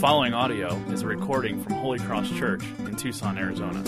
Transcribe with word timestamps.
following 0.00 0.32
audio 0.32 0.74
is 0.88 1.02
a 1.02 1.06
recording 1.06 1.62
from 1.62 1.74
Holy 1.74 1.98
Cross 1.98 2.30
Church 2.30 2.62
in 2.78 2.96
Tucson, 2.96 3.36
Arizona. 3.36 3.82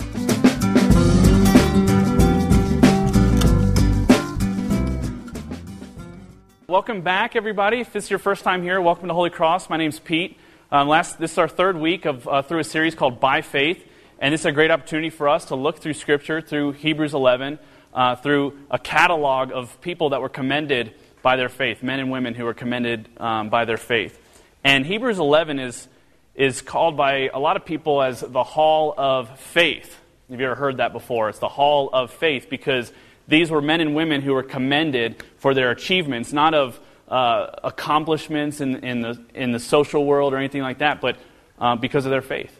Welcome 6.66 7.00
back, 7.00 7.34
everybody. 7.34 7.80
If 7.80 7.94
this 7.94 8.04
is 8.04 8.10
your 8.10 8.18
first 8.18 8.44
time 8.44 8.62
here, 8.62 8.78
welcome 8.78 9.08
to 9.08 9.14
Holy 9.14 9.30
Cross. 9.30 9.70
My 9.70 9.78
name's 9.78 9.98
Pete. 9.98 10.36
Um, 10.70 10.86
last, 10.86 11.18
this 11.18 11.32
is 11.32 11.38
our 11.38 11.48
third 11.48 11.78
week 11.78 12.04
of 12.04 12.28
uh, 12.28 12.42
through 12.42 12.58
a 12.58 12.64
series 12.64 12.94
called 12.94 13.18
By 13.18 13.40
Faith, 13.40 13.82
and 14.18 14.34
this 14.34 14.42
is 14.42 14.46
a 14.46 14.52
great 14.52 14.70
opportunity 14.70 15.08
for 15.08 15.30
us 15.30 15.46
to 15.46 15.54
look 15.54 15.78
through 15.78 15.94
Scripture, 15.94 16.42
through 16.42 16.72
Hebrews 16.72 17.14
11, 17.14 17.58
uh, 17.94 18.16
through 18.16 18.58
a 18.70 18.78
catalog 18.78 19.50
of 19.50 19.80
people 19.80 20.10
that 20.10 20.20
were 20.20 20.28
commended 20.28 20.92
by 21.22 21.36
their 21.36 21.48
faith, 21.48 21.82
men 21.82 22.00
and 22.00 22.10
women 22.10 22.34
who 22.34 22.44
were 22.44 22.52
commended 22.52 23.08
um, 23.16 23.48
by 23.48 23.64
their 23.64 23.78
faith. 23.78 24.18
And 24.62 24.86
Hebrews 24.86 25.18
11 25.18 25.58
is, 25.58 25.88
is 26.34 26.62
called 26.62 26.96
by 26.96 27.28
a 27.32 27.38
lot 27.38 27.56
of 27.56 27.64
people 27.64 28.02
as 28.02 28.20
the 28.20 28.42
Hall 28.42 28.94
of 28.96 29.38
Faith. 29.38 29.98
Have 30.30 30.40
you 30.40 30.46
ever 30.46 30.54
heard 30.54 30.78
that 30.78 30.92
before? 30.92 31.28
It's 31.28 31.38
the 31.38 31.48
Hall 31.48 31.90
of 31.92 32.10
Faith 32.10 32.46
because 32.48 32.92
these 33.28 33.50
were 33.50 33.60
men 33.60 33.80
and 33.80 33.94
women 33.94 34.22
who 34.22 34.32
were 34.32 34.42
commended 34.42 35.22
for 35.38 35.54
their 35.54 35.70
achievements, 35.70 36.32
not 36.32 36.54
of 36.54 36.80
uh, 37.08 37.48
accomplishments 37.62 38.60
in, 38.60 38.76
in, 38.76 39.02
the, 39.02 39.20
in 39.34 39.52
the 39.52 39.60
social 39.60 40.04
world 40.04 40.32
or 40.32 40.38
anything 40.38 40.62
like 40.62 40.78
that, 40.78 41.00
but 41.00 41.18
uh, 41.58 41.76
because 41.76 42.06
of 42.06 42.10
their 42.10 42.22
faith. 42.22 42.58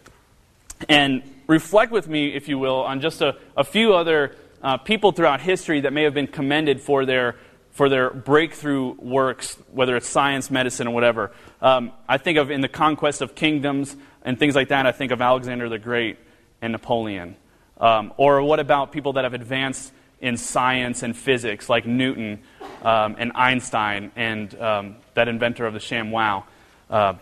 And 0.89 1.23
reflect 1.47 1.93
with 1.93 2.09
me, 2.09 2.35
if 2.35 2.49
you 2.49 2.59
will, 2.59 2.81
on 2.83 3.01
just 3.01 3.23
a, 3.23 3.37
a 3.57 3.65
few 3.65 3.95
other 3.95 4.37
uh, 4.63 4.77
people 4.77 5.13
throughout 5.13 5.41
history 5.41 5.81
that 5.81 5.93
may 5.93 6.03
have 6.03 6.15
been 6.15 6.27
commended 6.27 6.81
for 6.81 7.07
their 7.07 7.37
for 7.73 7.89
their 7.89 8.11
breakthrough 8.11 8.93
works, 8.99 9.57
whether 9.73 9.97
it's 9.97 10.07
science, 10.07 10.51
medicine, 10.51 10.87
or 10.87 10.95
whatever. 10.95 11.33
Um, 11.63 11.93
I 12.09 12.19
think 12.19 12.39
of 12.39 12.51
in 12.51 12.61
the 12.61 12.69
conquest 12.69 13.23
of 13.23 13.37
kingdoms 13.37 13.97
and 14.25 14.37
things 14.37 14.57
like 14.57 14.69
that, 14.69 14.85
I 14.85 14.91
think 14.91 15.13
of 15.13 15.23
Alexander 15.23 15.69
the 15.69 15.79
Great 15.79 16.19
and 16.61 16.73
Napoleon. 16.73 17.37
Um, 17.79 18.13
or 18.17 18.43
what 18.43 18.59
about 18.59 18.91
people 18.91 19.15
that 19.15 19.25
have 19.25 19.33
advanced 19.33 19.93
in 20.21 20.37
science 20.37 21.05
and 21.05 21.17
physics, 21.17 21.69
like 21.69 21.87
Newton 21.87 22.41
um, 22.83 23.15
and 23.17 23.31
Einstein 23.37 24.11
and 24.17 24.53
um, 24.61 24.97
that 25.15 25.29
inventor 25.29 25.65
of 25.65 25.73
the 25.73 25.79
ShamWow? 25.79 26.43
Uh, 26.91 27.15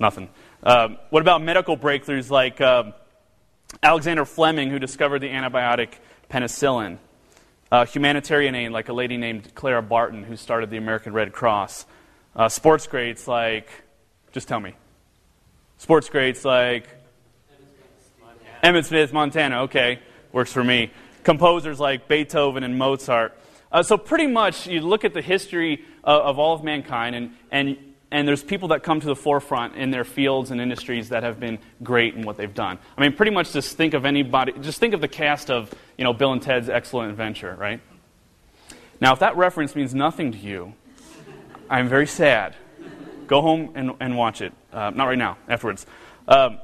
nothing. 0.00 0.28
Uh, 0.62 0.88
what 1.10 1.22
about 1.22 1.40
medical 1.40 1.76
breakthroughs 1.76 2.30
like 2.30 2.60
uh, 2.60 2.90
Alexander 3.80 4.24
Fleming, 4.24 4.70
who 4.70 4.80
discovered 4.80 5.20
the 5.20 5.28
antibiotic 5.28 5.90
penicillin? 6.28 6.98
Uh, 7.70 7.86
humanitarian 7.86 8.56
aid, 8.56 8.72
like 8.72 8.88
a 8.88 8.92
lady 8.92 9.16
named 9.16 9.54
Clara 9.54 9.82
Barton, 9.82 10.24
who 10.24 10.34
started 10.34 10.70
the 10.70 10.76
American 10.76 11.12
Red 11.12 11.32
Cross. 11.32 11.86
Uh, 12.34 12.48
sports 12.48 12.86
greats 12.86 13.26
like, 13.26 13.68
just 14.32 14.48
tell 14.48 14.60
me. 14.60 14.74
Sports 15.78 16.08
greats 16.08 16.44
like 16.44 16.88
Emmitt 18.62 18.84
Smith, 18.84 19.12
Montana. 19.12 19.62
Okay, 19.62 19.98
works 20.32 20.52
for 20.52 20.62
me. 20.62 20.90
Composers 21.24 21.80
like 21.80 22.08
Beethoven 22.08 22.62
and 22.62 22.78
Mozart. 22.78 23.36
Uh, 23.72 23.82
so 23.82 23.96
pretty 23.96 24.26
much, 24.26 24.66
you 24.66 24.80
look 24.80 25.04
at 25.04 25.14
the 25.14 25.22
history 25.22 25.84
of, 26.04 26.22
of 26.22 26.38
all 26.38 26.54
of 26.54 26.64
mankind, 26.64 27.14
and, 27.14 27.30
and 27.50 27.76
and 28.12 28.26
there's 28.26 28.42
people 28.42 28.68
that 28.68 28.82
come 28.82 29.00
to 29.00 29.06
the 29.06 29.14
forefront 29.14 29.76
in 29.76 29.90
their 29.90 30.04
fields 30.04 30.50
and 30.50 30.60
industries 30.60 31.10
that 31.10 31.22
have 31.22 31.38
been 31.38 31.58
great 31.82 32.14
in 32.14 32.22
what 32.24 32.36
they've 32.36 32.52
done. 32.52 32.78
I 32.98 33.00
mean, 33.00 33.12
pretty 33.12 33.30
much 33.30 33.52
just 33.52 33.76
think 33.76 33.94
of 33.94 34.04
anybody, 34.04 34.52
just 34.60 34.80
think 34.80 34.94
of 34.94 35.00
the 35.00 35.08
cast 35.08 35.50
of, 35.50 35.72
you 35.96 36.04
know, 36.04 36.12
Bill 36.12 36.32
and 36.32 36.42
Ted's 36.42 36.68
Excellent 36.68 37.10
Adventure, 37.10 37.54
right? 37.54 37.80
Now, 39.00 39.12
if 39.12 39.20
that 39.20 39.36
reference 39.36 39.76
means 39.76 39.94
nothing 39.94 40.32
to 40.32 40.38
you, 40.38 40.74
I'm 41.70 41.88
very 41.88 42.08
sad. 42.08 42.56
Go 43.28 43.40
home 43.40 43.70
and, 43.76 43.92
and 44.00 44.16
watch 44.16 44.42
it. 44.42 44.52
Uh, 44.72 44.90
not 44.90 45.04
right 45.04 45.16
now, 45.16 45.38
afterwards. 45.48 45.86
Um, 46.26 46.58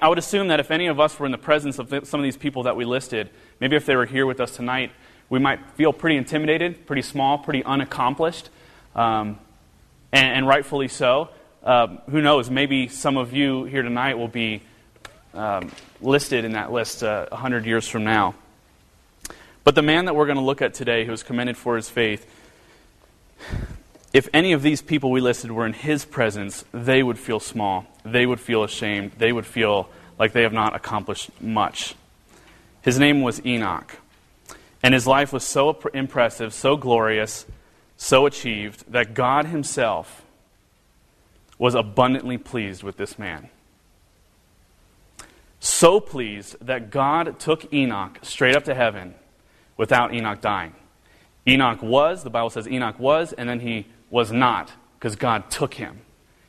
I 0.00 0.08
would 0.08 0.16
assume 0.16 0.48
that 0.48 0.58
if 0.60 0.70
any 0.70 0.86
of 0.86 0.98
us 0.98 1.18
were 1.20 1.26
in 1.26 1.32
the 1.32 1.38
presence 1.38 1.78
of 1.78 1.90
th- 1.90 2.06
some 2.06 2.20
of 2.20 2.24
these 2.24 2.38
people 2.38 2.62
that 2.62 2.74
we 2.74 2.86
listed, 2.86 3.28
maybe 3.60 3.76
if 3.76 3.84
they 3.84 3.94
were 3.94 4.06
here 4.06 4.24
with 4.24 4.40
us 4.40 4.56
tonight, 4.56 4.92
we 5.28 5.38
might 5.38 5.60
feel 5.72 5.92
pretty 5.92 6.16
intimidated, 6.16 6.86
pretty 6.86 7.02
small, 7.02 7.36
pretty 7.36 7.62
unaccomplished. 7.62 8.48
Um, 8.96 9.38
and, 10.10 10.26
and 10.26 10.48
rightfully 10.48 10.88
so. 10.88 11.28
Uh, 11.62 11.98
who 12.10 12.22
knows? 12.22 12.48
Maybe 12.48 12.88
some 12.88 13.18
of 13.18 13.34
you 13.34 13.64
here 13.64 13.82
tonight 13.82 14.16
will 14.16 14.28
be 14.28 14.62
um, 15.34 15.70
listed 16.00 16.46
in 16.46 16.52
that 16.52 16.72
list 16.72 17.02
uh, 17.02 17.26
100 17.28 17.66
years 17.66 17.86
from 17.86 18.04
now. 18.04 18.34
But 19.64 19.74
the 19.74 19.82
man 19.82 20.06
that 20.06 20.16
we're 20.16 20.24
going 20.24 20.38
to 20.38 20.42
look 20.42 20.62
at 20.62 20.72
today, 20.72 21.04
who 21.04 21.10
was 21.10 21.22
commended 21.22 21.58
for 21.58 21.76
his 21.76 21.90
faith, 21.90 22.26
if 24.12 24.28
any 24.32 24.52
of 24.52 24.62
these 24.62 24.82
people 24.82 25.10
we 25.10 25.20
listed 25.20 25.52
were 25.52 25.66
in 25.66 25.72
his 25.72 26.04
presence, 26.04 26.64
they 26.72 27.02
would 27.02 27.18
feel 27.18 27.40
small. 27.40 27.86
They 28.04 28.26
would 28.26 28.40
feel 28.40 28.64
ashamed. 28.64 29.12
They 29.18 29.32
would 29.32 29.46
feel 29.46 29.88
like 30.18 30.32
they 30.32 30.42
have 30.42 30.52
not 30.52 30.74
accomplished 30.74 31.30
much. 31.40 31.94
His 32.82 32.98
name 32.98 33.22
was 33.22 33.44
Enoch. 33.46 33.96
And 34.82 34.94
his 34.94 35.06
life 35.06 35.32
was 35.32 35.44
so 35.44 35.78
impressive, 35.94 36.52
so 36.54 36.76
glorious, 36.76 37.46
so 37.96 38.26
achieved 38.26 38.90
that 38.90 39.14
God 39.14 39.46
Himself 39.46 40.22
was 41.58 41.74
abundantly 41.74 42.38
pleased 42.38 42.82
with 42.82 42.96
this 42.96 43.18
man. 43.18 43.50
So 45.60 46.00
pleased 46.00 46.56
that 46.62 46.90
God 46.90 47.38
took 47.38 47.72
Enoch 47.72 48.18
straight 48.22 48.56
up 48.56 48.64
to 48.64 48.74
heaven 48.74 49.14
without 49.76 50.14
Enoch 50.14 50.40
dying. 50.40 50.74
Enoch 51.46 51.82
was, 51.82 52.22
the 52.22 52.30
Bible 52.30 52.48
says 52.48 52.66
Enoch 52.66 52.98
was, 52.98 53.34
and 53.34 53.48
then 53.48 53.60
he 53.60 53.86
was 54.10 54.30
not 54.32 54.72
because 54.98 55.16
God 55.16 55.50
took 55.50 55.74
him. 55.74 56.00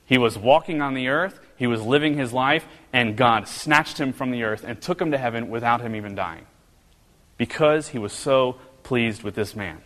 He 0.06 0.18
was 0.18 0.38
walking 0.38 0.82
on 0.82 0.94
the 0.94 1.08
earth, 1.08 1.40
he 1.56 1.68
was 1.68 1.82
living 1.82 2.18
his 2.18 2.34
life, 2.34 2.66
and 2.92 3.16
God 3.16 3.48
snatched 3.48 3.98
him 3.98 4.12
from 4.12 4.32
the 4.32 4.44
earth 4.44 4.66
and 4.66 4.82
took 4.82 5.00
him 5.00 5.12
to 5.12 5.18
heaven 5.18 5.50
without 5.50 5.82
him 5.82 5.96
even 5.96 6.16
dying 6.16 6.46
because 7.38 7.88
he 7.90 7.98
was 7.98 8.12
so 8.12 8.58
pleased 8.84 9.24
with 9.24 9.36
this 9.36 9.56
man. 9.56 9.82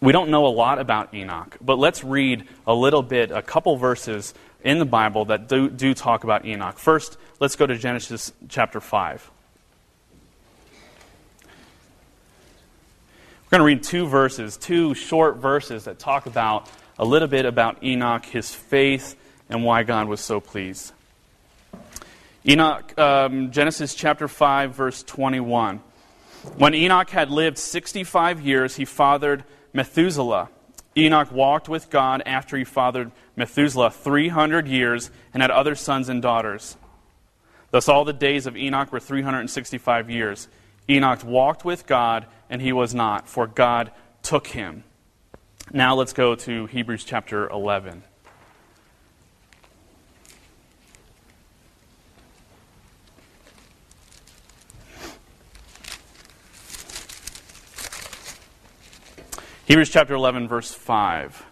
We 0.00 0.12
don't 0.12 0.30
know 0.30 0.46
a 0.46 0.48
lot 0.48 0.78
about 0.78 1.12
Enoch, 1.12 1.56
but 1.60 1.78
let's 1.78 2.04
read 2.04 2.46
a 2.66 2.74
little 2.74 3.02
bit, 3.02 3.32
a 3.32 3.42
couple 3.42 3.76
verses 3.76 4.32
in 4.62 4.78
the 4.78 4.84
Bible 4.84 5.24
that 5.26 5.48
do, 5.48 5.68
do 5.68 5.92
talk 5.92 6.24
about 6.24 6.44
Enoch. 6.44 6.78
First, 6.78 7.18
let's 7.40 7.56
go 7.56 7.66
to 7.66 7.76
Genesis 7.76 8.32
chapter 8.48 8.80
5. 8.80 9.30
We're 13.48 13.60
going 13.60 13.76
to 13.76 13.76
read 13.76 13.82
two 13.82 14.06
verses, 14.06 14.58
two 14.58 14.92
short 14.92 15.38
verses 15.38 15.84
that 15.84 15.98
talk 15.98 16.26
about 16.26 16.68
a 16.98 17.04
little 17.06 17.28
bit 17.28 17.46
about 17.46 17.82
Enoch, 17.82 18.26
his 18.26 18.54
faith, 18.54 19.16
and 19.48 19.64
why 19.64 19.84
God 19.84 20.06
was 20.06 20.20
so 20.20 20.38
pleased. 20.38 20.92
Enoch, 22.46 22.98
um, 22.98 23.50
Genesis 23.50 23.94
chapter 23.94 24.28
5, 24.28 24.74
verse 24.74 25.02
21. 25.02 25.80
When 26.58 26.74
Enoch 26.74 27.08
had 27.08 27.30
lived 27.30 27.56
65 27.56 28.42
years, 28.42 28.76
he 28.76 28.84
fathered 28.84 29.44
Methuselah. 29.72 30.50
Enoch 30.94 31.32
walked 31.32 31.70
with 31.70 31.88
God 31.88 32.22
after 32.26 32.58
he 32.58 32.64
fathered 32.64 33.10
Methuselah 33.34 33.92
300 33.92 34.68
years 34.68 35.10
and 35.32 35.42
had 35.42 35.50
other 35.50 35.74
sons 35.74 36.10
and 36.10 36.20
daughters. 36.20 36.76
Thus, 37.70 37.88
all 37.88 38.04
the 38.04 38.12
days 38.12 38.44
of 38.44 38.58
Enoch 38.58 38.92
were 38.92 39.00
365 39.00 40.10
years. 40.10 40.48
Enoch 40.90 41.24
walked 41.24 41.64
with 41.64 41.86
God, 41.86 42.26
and 42.48 42.62
he 42.62 42.72
was 42.72 42.94
not, 42.94 43.28
for 43.28 43.46
God 43.46 43.90
took 44.22 44.48
him. 44.48 44.84
Now, 45.70 45.94
let's 45.94 46.14
go 46.14 46.34
to 46.34 46.66
Hebrews 46.66 47.04
chapter 47.04 47.48
11. 47.48 48.04
Hebrews 59.66 59.90
chapter 59.90 60.14
11, 60.14 60.48
verse 60.48 60.72
5. 60.72 61.44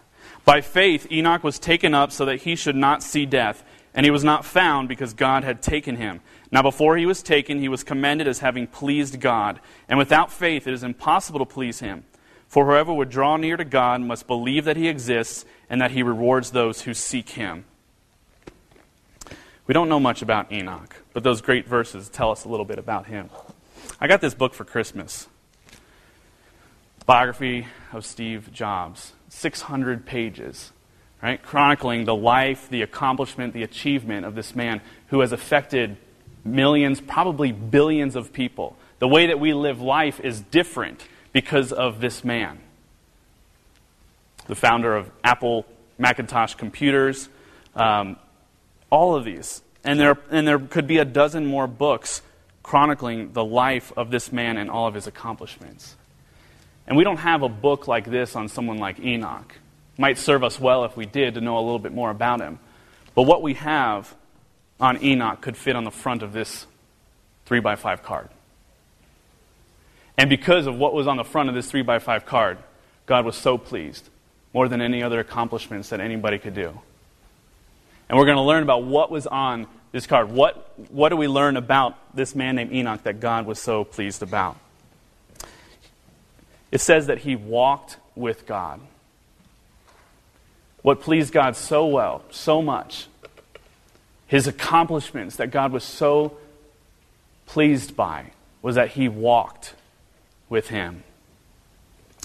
By 0.43 0.61
faith, 0.61 1.05
Enoch 1.11 1.43
was 1.43 1.59
taken 1.59 1.93
up 1.93 2.11
so 2.11 2.25
that 2.25 2.37
he 2.37 2.55
should 2.55 2.75
not 2.75 3.03
see 3.03 3.27
death, 3.27 3.63
and 3.93 4.07
he 4.07 4.09
was 4.09 4.23
not 4.23 4.43
found 4.43 4.87
because 4.89 5.13
God 5.13 5.43
had 5.43 5.61
taken 5.61 5.97
him. 5.97 6.21
Now, 6.51 6.61
before 6.61 6.97
he 6.97 7.05
was 7.05 7.21
taken, 7.21 7.59
he 7.59 7.67
was 7.67 7.83
commended 7.83 8.27
as 8.27 8.39
having 8.39 8.67
pleased 8.67 9.19
God. 9.19 9.59
And 9.89 9.99
without 9.99 10.31
faith, 10.31 10.65
it 10.65 10.73
is 10.73 10.83
impossible 10.83 11.39
to 11.39 11.45
please 11.45 11.79
him. 11.79 12.05
For 12.47 12.65
whoever 12.65 12.93
would 12.93 13.09
draw 13.09 13.35
near 13.35 13.57
to 13.57 13.65
God 13.65 14.01
must 14.01 14.27
believe 14.27 14.63
that 14.65 14.77
he 14.77 14.87
exists 14.87 15.45
and 15.69 15.81
that 15.81 15.91
he 15.91 16.03
rewards 16.03 16.51
those 16.51 16.81
who 16.81 16.93
seek 16.93 17.29
him. 17.29 17.65
We 19.65 19.73
don't 19.73 19.89
know 19.89 19.99
much 19.99 20.21
about 20.21 20.51
Enoch, 20.51 20.95
but 21.11 21.23
those 21.23 21.41
great 21.41 21.67
verses 21.67 22.07
tell 22.07 22.31
us 22.31 22.45
a 22.45 22.49
little 22.49 22.65
bit 22.65 22.79
about 22.79 23.07
him. 23.07 23.29
I 23.99 24.07
got 24.07 24.21
this 24.21 24.33
book 24.33 24.53
for 24.53 24.63
Christmas 24.63 25.27
biography 27.05 27.65
of 27.93 28.05
Steve 28.05 28.51
Jobs, 28.51 29.13
600 29.29 30.05
pages, 30.05 30.73
right? 31.23 31.41
Chronicling 31.41 32.03
the 32.03 32.13
life, 32.13 32.67
the 32.69 32.81
accomplishment, 32.81 33.53
the 33.53 33.63
achievement 33.63 34.25
of 34.25 34.35
this 34.35 34.53
man 34.53 34.81
who 35.07 35.21
has 35.21 35.31
affected 35.31 35.95
millions, 36.47 37.01
probably 37.01 37.51
billions 37.51 38.15
of 38.15 38.33
people. 38.33 38.75
The 38.99 39.07
way 39.07 39.27
that 39.27 39.39
we 39.39 39.53
live 39.53 39.81
life 39.81 40.19
is 40.19 40.41
different 40.41 41.05
because 41.33 41.71
of 41.71 42.01
this 42.01 42.23
man. 42.23 42.59
The 44.47 44.55
founder 44.55 44.95
of 44.95 45.11
Apple 45.23 45.65
Macintosh 45.97 46.55
computers, 46.55 47.29
Um, 47.75 48.17
all 48.89 49.15
of 49.15 49.23
these. 49.23 49.61
And 49.83 49.99
there, 49.99 50.17
and 50.31 50.47
there 50.47 50.57
could 50.57 50.87
be 50.87 50.97
a 50.97 51.05
dozen 51.05 51.45
more 51.45 51.67
books 51.67 52.23
chronicling 52.63 53.33
the 53.33 53.45
life 53.45 53.93
of 53.95 54.09
this 54.09 54.31
man 54.31 54.57
and 54.57 54.69
all 54.69 54.87
of 54.87 54.95
his 54.95 55.05
accomplishments. 55.05 55.95
And 56.87 56.97
we 56.97 57.03
don't 57.03 57.17
have 57.19 57.43
a 57.43 57.49
book 57.49 57.87
like 57.87 58.09
this 58.09 58.35
on 58.35 58.47
someone 58.47 58.79
like 58.79 58.99
Enoch. 58.99 59.53
Might 59.97 60.17
serve 60.17 60.43
us 60.43 60.59
well 60.59 60.85
if 60.85 60.97
we 60.97 61.05
did 61.05 61.35
to 61.35 61.41
know 61.41 61.57
a 61.57 61.61
little 61.61 61.79
bit 61.79 61.93
more 61.93 62.09
about 62.09 62.41
him. 62.41 62.59
But 63.13 63.23
what 63.23 63.41
we 63.43 63.53
have 63.55 64.15
on 64.79 65.03
Enoch 65.03 65.41
could 65.41 65.57
fit 65.57 65.75
on 65.75 65.83
the 65.83 65.91
front 65.91 66.23
of 66.23 66.33
this 66.33 66.65
3 67.45 67.59
by 67.59 67.75
5 67.75 68.03
card. 68.03 68.29
And 70.17 70.29
because 70.29 70.67
of 70.67 70.77
what 70.77 70.93
was 70.93 71.07
on 71.07 71.17
the 71.17 71.23
front 71.23 71.49
of 71.49 71.55
this 71.55 71.69
3 71.69 71.81
by 71.83 71.99
5 71.99 72.25
card, 72.25 72.57
God 73.05 73.25
was 73.25 73.35
so 73.35 73.57
pleased, 73.57 74.09
more 74.53 74.67
than 74.67 74.81
any 74.81 75.03
other 75.03 75.19
accomplishments 75.19 75.89
that 75.89 75.99
anybody 75.99 76.39
could 76.39 76.55
do. 76.55 76.79
And 78.09 78.17
we're 78.17 78.25
going 78.25 78.37
to 78.37 78.43
learn 78.43 78.63
about 78.63 78.83
what 78.83 79.11
was 79.11 79.27
on 79.27 79.67
this 79.91 80.07
card. 80.07 80.31
What, 80.31 80.73
what 80.89 81.09
do 81.09 81.17
we 81.17 81.27
learn 81.27 81.57
about 81.57 82.15
this 82.15 82.35
man 82.35 82.55
named 82.55 82.71
Enoch 82.71 83.03
that 83.03 83.19
God 83.19 83.45
was 83.45 83.59
so 83.59 83.83
pleased 83.83 84.21
about? 84.21 84.57
It 86.71 86.81
says 86.81 87.07
that 87.07 87.19
he 87.19 87.35
walked 87.35 87.97
with 88.15 88.45
God. 88.45 88.81
What 90.81 91.01
pleased 91.01 91.33
God 91.33 91.55
so 91.55 91.85
well, 91.87 92.23
so 92.29 92.61
much, 92.61 93.07
his 94.27 94.47
accomplishments 94.47 95.37
that 95.37 95.51
God 95.51 95.71
was 95.71 95.83
so 95.83 96.37
pleased 97.45 97.95
by, 97.95 98.31
was 98.61 98.75
that 98.75 98.89
he 98.89 99.07
walked 99.07 99.73
with 100.49 100.67
him. 100.67 101.03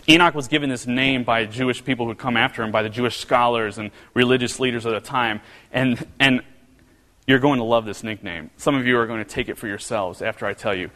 Enoch 0.09 0.35
was 0.35 0.49
given 0.49 0.69
this 0.69 0.87
name 0.87 1.23
by 1.23 1.45
Jewish 1.45 1.85
people 1.85 2.07
who 2.07 2.15
come 2.15 2.37
after 2.37 2.63
him, 2.63 2.73
by 2.73 2.83
the 2.83 2.89
Jewish 2.89 3.19
scholars 3.19 3.79
and 3.79 3.93
religious 4.15 4.59
leaders 4.59 4.85
of 4.85 4.93
the 4.93 5.01
time. 5.01 5.41
And, 5.73 6.05
and 6.19 6.43
you're 7.27 7.39
going 7.39 7.59
to 7.59 7.65
love 7.65 7.85
this 7.85 8.03
nickname. 8.03 8.51
Some 8.57 8.75
of 8.75 8.85
you 8.85 8.99
are 8.99 9.07
going 9.07 9.23
to 9.23 9.31
take 9.31 9.49
it 9.49 9.57
for 9.57 9.69
yourselves 9.69 10.21
after 10.21 10.45
I 10.45 10.55
tell 10.55 10.75
you. 10.75 10.91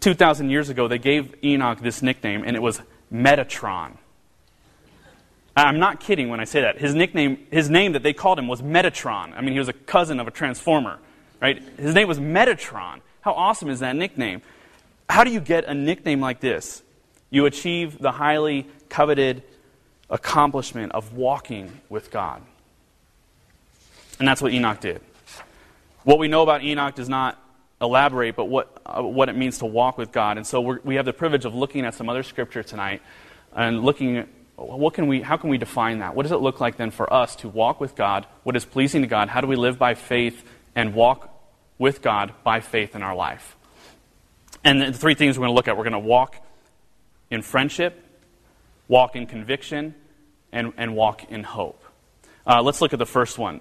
2,000 0.00 0.50
years 0.50 0.68
ago, 0.68 0.88
they 0.88 0.98
gave 0.98 1.34
Enoch 1.44 1.80
this 1.80 2.02
nickname, 2.02 2.42
and 2.44 2.56
it 2.56 2.62
was 2.62 2.80
Metatron. 3.12 3.92
I'm 5.56 5.78
not 5.78 6.00
kidding 6.00 6.28
when 6.28 6.40
I 6.40 6.44
say 6.44 6.60
that. 6.60 6.78
His 6.78 6.94
nickname, 6.94 7.46
his 7.50 7.68
name 7.68 7.92
that 7.92 8.02
they 8.02 8.12
called 8.12 8.38
him 8.38 8.46
was 8.46 8.62
Metatron. 8.62 9.36
I 9.36 9.40
mean, 9.40 9.52
he 9.52 9.58
was 9.58 9.68
a 9.68 9.72
cousin 9.72 10.20
of 10.20 10.28
a 10.28 10.30
transformer, 10.30 10.98
right? 11.40 11.60
His 11.78 11.94
name 11.94 12.06
was 12.06 12.20
Metatron. 12.20 13.00
How 13.22 13.32
awesome 13.32 13.68
is 13.68 13.80
that 13.80 13.96
nickname? 13.96 14.42
How 15.10 15.24
do 15.24 15.30
you 15.30 15.40
get 15.40 15.64
a 15.64 15.74
nickname 15.74 16.20
like 16.20 16.40
this? 16.40 16.82
You 17.30 17.46
achieve 17.46 17.98
the 17.98 18.12
highly 18.12 18.66
coveted 18.88 19.42
accomplishment 20.10 20.92
of 20.92 21.14
walking 21.14 21.80
with 21.88 22.10
God. 22.10 22.42
And 24.18 24.26
that's 24.26 24.40
what 24.40 24.52
Enoch 24.52 24.80
did. 24.80 25.00
What 26.04 26.18
we 26.18 26.28
know 26.28 26.42
about 26.42 26.62
Enoch 26.62 26.94
does 26.94 27.08
not 27.08 27.38
elaborate, 27.80 28.34
but 28.34 28.46
what, 28.46 28.80
uh, 28.86 29.02
what 29.02 29.28
it 29.28 29.36
means 29.36 29.58
to 29.58 29.66
walk 29.66 29.98
with 29.98 30.10
God. 30.10 30.36
And 30.36 30.46
so 30.46 30.60
we 30.60 30.96
have 30.96 31.04
the 31.04 31.12
privilege 31.12 31.44
of 31.44 31.54
looking 31.54 31.84
at 31.84 31.94
some 31.94 32.08
other 32.08 32.22
scripture 32.22 32.62
tonight 32.62 33.02
and 33.54 33.84
looking 33.84 34.16
at 34.18 34.28
what 34.58 34.94
can 34.94 35.06
we, 35.06 35.22
how 35.22 35.36
can 35.36 35.50
we 35.50 35.58
define 35.58 36.00
that? 36.00 36.14
What 36.14 36.24
does 36.24 36.32
it 36.32 36.40
look 36.40 36.60
like 36.60 36.76
then 36.76 36.90
for 36.90 37.12
us 37.12 37.36
to 37.36 37.48
walk 37.48 37.80
with 37.80 37.94
God? 37.94 38.26
What 38.42 38.56
is 38.56 38.64
pleasing 38.64 39.02
to 39.02 39.08
God? 39.08 39.28
How 39.28 39.40
do 39.40 39.46
we 39.46 39.56
live 39.56 39.78
by 39.78 39.94
faith 39.94 40.44
and 40.74 40.94
walk 40.94 41.30
with 41.78 42.02
God 42.02 42.32
by 42.42 42.60
faith 42.60 42.96
in 42.96 43.02
our 43.02 43.14
life? 43.14 43.56
And 44.64 44.82
the 44.82 44.92
three 44.92 45.14
things 45.14 45.38
we're 45.38 45.46
going 45.46 45.54
to 45.54 45.56
look 45.56 45.68
at 45.68 45.76
we're 45.76 45.84
going 45.84 45.92
to 45.92 45.98
walk 46.00 46.36
in 47.30 47.42
friendship, 47.42 48.04
walk 48.88 49.14
in 49.14 49.26
conviction, 49.26 49.94
and, 50.50 50.72
and 50.76 50.96
walk 50.96 51.30
in 51.30 51.44
hope. 51.44 51.84
Uh, 52.44 52.60
let's 52.62 52.80
look 52.80 52.92
at 52.92 52.98
the 52.98 53.06
first 53.06 53.38
one. 53.38 53.60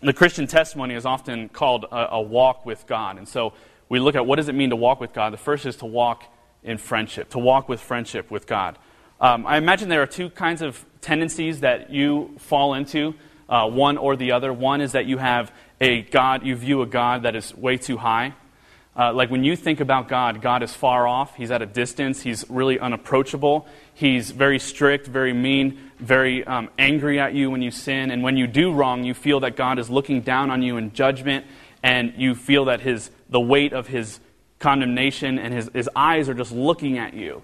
The 0.00 0.12
Christian 0.12 0.46
testimony 0.46 0.94
is 0.94 1.04
often 1.04 1.50
called 1.50 1.84
a, 1.84 2.12
a 2.12 2.22
walk 2.22 2.64
with 2.64 2.86
God. 2.86 3.18
And 3.18 3.28
so 3.28 3.52
we 3.88 4.00
look 4.00 4.14
at 4.14 4.24
what 4.24 4.36
does 4.36 4.48
it 4.48 4.54
mean 4.54 4.70
to 4.70 4.76
walk 4.76 5.00
with 5.00 5.12
God. 5.12 5.32
The 5.32 5.38
first 5.38 5.66
is 5.66 5.76
to 5.76 5.86
walk 5.86 6.24
in 6.62 6.78
friendship, 6.78 7.30
to 7.30 7.38
walk 7.38 7.68
with 7.68 7.80
friendship 7.80 8.30
with 8.30 8.46
God. 8.46 8.78
Um, 9.20 9.46
I 9.46 9.56
imagine 9.56 9.88
there 9.88 10.02
are 10.02 10.06
two 10.06 10.30
kinds 10.30 10.60
of 10.62 10.84
tendencies 11.00 11.60
that 11.60 11.90
you 11.90 12.34
fall 12.38 12.74
into, 12.74 13.14
uh, 13.48 13.68
one 13.68 13.96
or 13.96 14.16
the 14.16 14.32
other. 14.32 14.52
One 14.52 14.80
is 14.80 14.92
that 14.92 15.06
you 15.06 15.18
have 15.18 15.52
a 15.80 16.02
God, 16.02 16.44
you 16.44 16.56
view 16.56 16.82
a 16.82 16.86
God 16.86 17.22
that 17.22 17.36
is 17.36 17.54
way 17.54 17.76
too 17.76 17.96
high. 17.96 18.34
Uh, 18.96 19.12
like 19.12 19.28
when 19.28 19.42
you 19.42 19.56
think 19.56 19.80
about 19.80 20.08
God, 20.08 20.40
God 20.40 20.62
is 20.62 20.72
far 20.72 21.06
off. 21.06 21.34
He's 21.34 21.50
at 21.50 21.62
a 21.62 21.66
distance. 21.66 22.22
He's 22.22 22.48
really 22.48 22.78
unapproachable. 22.78 23.66
He's 23.92 24.30
very 24.30 24.58
strict, 24.58 25.06
very 25.06 25.32
mean, 25.32 25.90
very 25.98 26.44
um, 26.44 26.70
angry 26.78 27.18
at 27.18 27.34
you 27.34 27.50
when 27.50 27.60
you 27.60 27.72
sin. 27.72 28.12
And 28.12 28.22
when 28.22 28.36
you 28.36 28.46
do 28.46 28.72
wrong, 28.72 29.02
you 29.02 29.14
feel 29.14 29.40
that 29.40 29.56
God 29.56 29.78
is 29.80 29.90
looking 29.90 30.20
down 30.20 30.50
on 30.50 30.62
you 30.62 30.76
in 30.76 30.92
judgment, 30.92 31.44
and 31.82 32.14
you 32.16 32.34
feel 32.36 32.66
that 32.66 32.80
his, 32.80 33.10
the 33.28 33.40
weight 33.40 33.72
of 33.72 33.88
his 33.88 34.20
condemnation 34.60 35.38
and 35.38 35.52
his, 35.52 35.70
his 35.74 35.90
eyes 35.96 36.28
are 36.28 36.34
just 36.34 36.52
looking 36.52 36.96
at 36.98 37.14
you. 37.14 37.42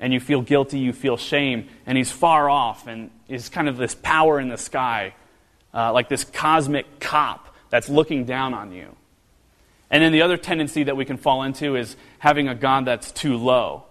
And 0.00 0.12
you 0.12 0.20
feel 0.20 0.42
guilty, 0.42 0.78
you 0.78 0.92
feel 0.92 1.16
shame, 1.16 1.68
and 1.84 1.98
he's 1.98 2.10
far 2.10 2.48
off, 2.48 2.86
and 2.86 3.10
is 3.28 3.48
kind 3.48 3.68
of 3.68 3.76
this 3.76 3.94
power 3.94 4.38
in 4.38 4.48
the 4.48 4.56
sky, 4.56 5.14
uh, 5.74 5.92
like 5.92 6.08
this 6.08 6.24
cosmic 6.24 7.00
cop 7.00 7.54
that's 7.70 7.88
looking 7.88 8.24
down 8.24 8.54
on 8.54 8.72
you. 8.72 8.94
And 9.90 10.02
then 10.02 10.12
the 10.12 10.22
other 10.22 10.36
tendency 10.36 10.84
that 10.84 10.96
we 10.96 11.04
can 11.04 11.16
fall 11.16 11.42
into 11.42 11.76
is 11.76 11.96
having 12.18 12.48
a 12.48 12.54
God 12.54 12.84
that's 12.84 13.10
too 13.10 13.36
low. 13.36 13.84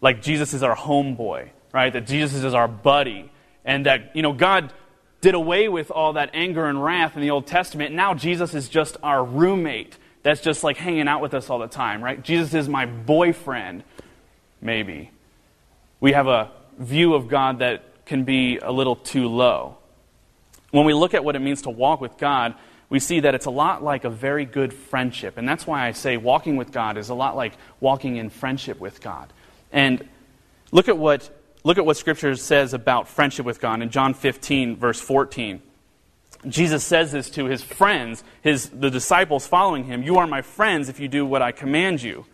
Like 0.00 0.22
Jesus 0.22 0.54
is 0.54 0.62
our 0.62 0.74
homeboy, 0.74 1.50
right? 1.72 1.92
That 1.92 2.06
Jesus 2.06 2.42
is 2.42 2.54
our 2.54 2.68
buddy. 2.68 3.30
And 3.64 3.86
that, 3.86 4.16
you 4.16 4.22
know, 4.22 4.32
God 4.32 4.72
did 5.20 5.34
away 5.34 5.68
with 5.68 5.90
all 5.90 6.14
that 6.14 6.30
anger 6.32 6.64
and 6.64 6.82
wrath 6.82 7.16
in 7.16 7.22
the 7.22 7.30
Old 7.30 7.46
Testament. 7.46 7.94
Now 7.94 8.14
Jesus 8.14 8.54
is 8.54 8.68
just 8.68 8.96
our 9.02 9.22
roommate 9.22 9.96
that's 10.22 10.40
just 10.40 10.64
like 10.64 10.76
hanging 10.76 11.08
out 11.08 11.20
with 11.20 11.34
us 11.34 11.50
all 11.50 11.58
the 11.58 11.66
time, 11.66 12.02
right? 12.02 12.22
Jesus 12.22 12.54
is 12.54 12.68
my 12.68 12.86
boyfriend, 12.86 13.84
maybe. 14.60 15.10
We 16.00 16.12
have 16.12 16.26
a 16.26 16.50
view 16.78 17.14
of 17.14 17.28
God 17.28 17.58
that 17.58 18.06
can 18.06 18.24
be 18.24 18.58
a 18.58 18.72
little 18.72 18.96
too 18.96 19.28
low. 19.28 19.76
When 20.70 20.86
we 20.86 20.94
look 20.94 21.14
at 21.14 21.24
what 21.24 21.36
it 21.36 21.40
means 21.40 21.62
to 21.62 21.70
walk 21.70 22.00
with 22.00 22.16
God, 22.16 22.54
we 22.88 22.98
see 22.98 23.20
that 23.20 23.34
it's 23.34 23.46
a 23.46 23.50
lot 23.50 23.82
like 23.82 24.04
a 24.04 24.10
very 24.10 24.44
good 24.44 24.72
friendship. 24.72 25.38
And 25.38 25.48
that's 25.48 25.66
why 25.66 25.86
I 25.86 25.92
say 25.92 26.16
walking 26.16 26.56
with 26.56 26.72
God 26.72 26.96
is 26.96 27.08
a 27.08 27.14
lot 27.14 27.36
like 27.36 27.52
walking 27.78 28.16
in 28.16 28.30
friendship 28.30 28.80
with 28.80 29.00
God. 29.00 29.32
And 29.72 30.08
look 30.72 30.88
at 30.88 30.98
what, 30.98 31.30
look 31.62 31.78
at 31.78 31.86
what 31.86 31.96
Scripture 31.96 32.34
says 32.34 32.74
about 32.74 33.08
friendship 33.08 33.46
with 33.46 33.60
God 33.60 33.80
in 33.80 33.90
John 33.90 34.14
15, 34.14 34.76
verse 34.76 35.00
14. 35.00 35.62
Jesus 36.48 36.82
says 36.82 37.12
this 37.12 37.30
to 37.30 37.44
his 37.44 37.62
friends, 37.62 38.24
his, 38.42 38.70
the 38.70 38.90
disciples 38.90 39.46
following 39.46 39.84
him 39.84 40.02
You 40.02 40.16
are 40.16 40.26
my 40.26 40.42
friends 40.42 40.88
if 40.88 40.98
you 40.98 41.06
do 41.06 41.26
what 41.26 41.42
I 41.42 41.52
command 41.52 42.02
you. 42.02 42.24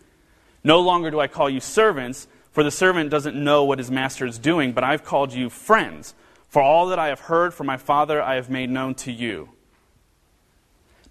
No 0.63 0.79
longer 0.79 1.11
do 1.11 1.19
I 1.19 1.27
call 1.27 1.49
you 1.49 1.59
servants, 1.59 2.27
for 2.57 2.63
the 2.63 2.71
servant 2.71 3.11
doesn't 3.11 3.35
know 3.35 3.63
what 3.63 3.77
his 3.77 3.91
master 3.91 4.25
is 4.25 4.39
doing, 4.39 4.71
but 4.71 4.83
I've 4.83 5.03
called 5.03 5.31
you 5.31 5.47
friends. 5.47 6.15
For 6.49 6.59
all 6.59 6.87
that 6.87 6.97
I 6.97 7.09
have 7.09 7.19
heard 7.19 7.53
from 7.53 7.67
my 7.67 7.77
Father, 7.77 8.19
I 8.19 8.33
have 8.33 8.49
made 8.49 8.71
known 8.71 8.95
to 8.95 9.11
you. 9.11 9.49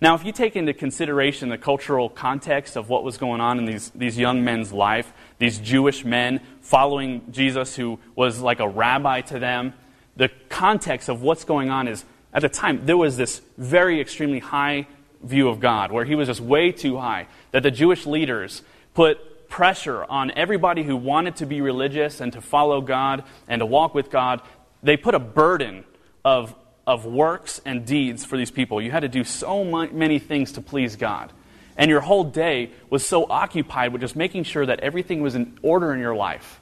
Now, 0.01 0.17
if 0.17 0.25
you 0.25 0.33
take 0.33 0.57
into 0.57 0.75
consideration 0.75 1.49
the 1.49 1.57
cultural 1.57 2.09
context 2.09 2.75
of 2.75 2.89
what 2.89 3.05
was 3.05 3.17
going 3.17 3.41
on 3.41 3.61
in 3.61 3.65
these, 3.65 3.91
these 3.91 4.19
young 4.19 4.43
men's 4.43 4.73
life, 4.73 5.13
these 5.39 5.59
Jewish 5.59 6.05
men 6.05 6.41
following 6.63 7.23
Jesus, 7.31 7.77
who 7.77 8.01
was 8.17 8.41
like 8.41 8.59
a 8.59 8.69
rabbi 8.69 9.21
to 9.21 9.39
them, 9.39 9.73
the 10.17 10.31
context 10.49 11.09
of 11.09 11.23
what's 11.23 11.45
going 11.45 11.71
on 11.71 11.87
is 11.87 12.05
at 12.33 12.43
the 12.43 12.49
time, 12.49 12.87
there 12.87 12.97
was 12.97 13.17
this 13.17 13.41
very 13.57 14.01
extremely 14.01 14.41
high 14.41 14.89
view 15.23 15.49
of 15.49 15.61
God, 15.61 15.93
where 15.93 16.05
he 16.05 16.17
was 16.17 16.27
just 16.27 16.41
way 16.41 16.73
too 16.73 16.97
high, 16.97 17.29
that 17.53 17.63
the 17.63 17.71
Jewish 17.71 18.05
leaders 18.05 18.63
put 18.95 19.21
pressure 19.49 20.05
on 20.05 20.31
everybody 20.33 20.83
who 20.83 20.97
wanted 20.97 21.37
to 21.37 21.47
be 21.47 21.61
religious 21.61 22.21
and 22.21 22.33
to 22.33 22.41
follow 22.41 22.81
God 22.81 23.25
and 23.49 23.61
to 23.61 23.67
walk 23.67 23.95
with 23.95 24.11
God. 24.11 24.43
They 24.83 24.97
put 24.97 25.15
a 25.15 25.19
burden 25.19 25.85
of 26.25 26.55
of 26.87 27.05
works 27.05 27.61
and 27.65 27.85
deeds 27.85 28.25
for 28.25 28.37
these 28.37 28.51
people. 28.51 28.81
You 28.81 28.93
had 28.93 29.01
to 29.01 29.09
do 29.09 29.25
so 29.25 29.65
many 29.65 30.19
things 30.19 30.53
to 30.53 30.61
please 30.61 30.97
God. 30.97 31.33
And 31.77 31.91
your 31.91 32.01
whole 32.01 32.25
day 32.25 32.71
was 32.89 33.05
so 33.05 33.27
occupied 33.29 33.93
with 33.93 34.01
just 34.01 34.17
making 34.17 34.45
sure 34.45 34.65
that 34.65 34.81
everything 34.81 35.21
was 35.21 35.35
in 35.35 35.59
order 35.63 35.93
in 35.93 36.01
your 36.01 36.15
life. 36.15 36.61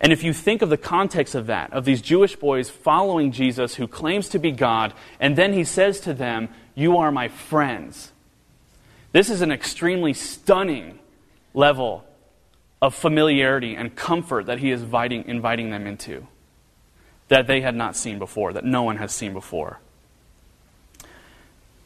And 0.00 0.12
if 0.12 0.22
you 0.22 0.32
think 0.32 0.62
of 0.62 0.70
the 0.70 0.76
context 0.76 1.34
of 1.34 1.46
that, 1.46 1.72
of 1.72 1.84
these 1.84 2.00
Jewish 2.00 2.36
boys 2.36 2.70
following 2.70 3.32
Jesus 3.32 3.74
who 3.74 3.88
claims 3.88 4.28
to 4.30 4.38
be 4.38 4.52
God, 4.52 4.94
and 5.18 5.36
then 5.36 5.52
he 5.52 5.64
says 5.64 6.00
to 6.00 6.14
them, 6.14 6.48
You 6.74 6.98
are 6.98 7.10
my 7.10 7.28
friends. 7.28 8.12
This 9.12 9.28
is 9.28 9.40
an 9.40 9.50
extremely 9.50 10.14
stunning 10.14 10.99
level 11.54 12.04
of 12.82 12.94
familiarity 12.94 13.74
and 13.74 13.94
comfort 13.94 14.46
that 14.46 14.58
he 14.58 14.70
is 14.70 14.82
inviting, 14.82 15.26
inviting 15.26 15.70
them 15.70 15.86
into 15.86 16.26
that 17.28 17.46
they 17.46 17.60
had 17.60 17.76
not 17.76 17.96
seen 17.96 18.18
before, 18.18 18.52
that 18.52 18.64
no 18.64 18.82
one 18.82 18.96
has 18.96 19.12
seen 19.12 19.32
before. 19.32 19.78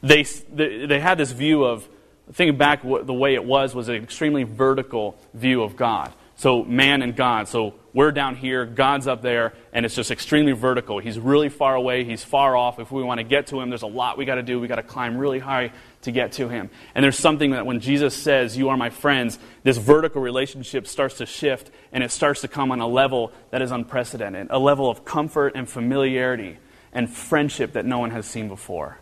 They, 0.02 0.22
they 0.22 1.00
had 1.00 1.18
this 1.18 1.32
view 1.32 1.64
of, 1.64 1.86
thinking 2.32 2.56
back, 2.56 2.82
the 2.82 3.12
way 3.12 3.34
it 3.34 3.44
was, 3.44 3.74
was 3.74 3.88
an 3.88 3.96
extremely 3.96 4.44
vertical 4.44 5.16
view 5.34 5.62
of 5.62 5.76
God. 5.76 6.12
So, 6.36 6.64
man 6.64 7.02
and 7.02 7.14
God. 7.14 7.48
So, 7.48 7.74
we're 7.94 8.10
down 8.10 8.34
here, 8.34 8.66
God's 8.66 9.06
up 9.06 9.22
there, 9.22 9.54
and 9.72 9.86
it's 9.86 9.94
just 9.94 10.10
extremely 10.10 10.50
vertical. 10.50 10.98
He's 10.98 11.18
really 11.18 11.48
far 11.48 11.76
away, 11.76 12.02
He's 12.02 12.24
far 12.24 12.56
off. 12.56 12.80
If 12.80 12.90
we 12.90 13.04
want 13.04 13.18
to 13.18 13.24
get 13.24 13.46
to 13.48 13.60
Him, 13.60 13.70
there's 13.70 13.82
a 13.82 13.86
lot 13.86 14.18
we 14.18 14.24
got 14.24 14.34
to 14.34 14.42
do. 14.42 14.58
we 14.58 14.66
got 14.66 14.76
to 14.76 14.82
climb 14.82 15.16
really 15.16 15.38
high 15.38 15.70
to 16.02 16.10
get 16.10 16.32
to 16.32 16.48
Him. 16.48 16.70
And 16.96 17.04
there's 17.04 17.16
something 17.16 17.52
that 17.52 17.64
when 17.64 17.78
Jesus 17.78 18.14
says, 18.14 18.56
You 18.56 18.70
are 18.70 18.76
my 18.76 18.90
friends, 18.90 19.38
this 19.62 19.78
vertical 19.78 20.20
relationship 20.20 20.88
starts 20.88 21.18
to 21.18 21.26
shift, 21.26 21.70
and 21.92 22.02
it 22.02 22.10
starts 22.10 22.40
to 22.40 22.48
come 22.48 22.72
on 22.72 22.80
a 22.80 22.88
level 22.88 23.32
that 23.50 23.62
is 23.62 23.70
unprecedented 23.70 24.48
a 24.50 24.58
level 24.58 24.90
of 24.90 25.04
comfort 25.04 25.52
and 25.54 25.68
familiarity 25.68 26.58
and 26.92 27.08
friendship 27.08 27.74
that 27.74 27.86
no 27.86 27.98
one 27.98 28.10
has 28.10 28.26
seen 28.26 28.48
before. 28.48 28.98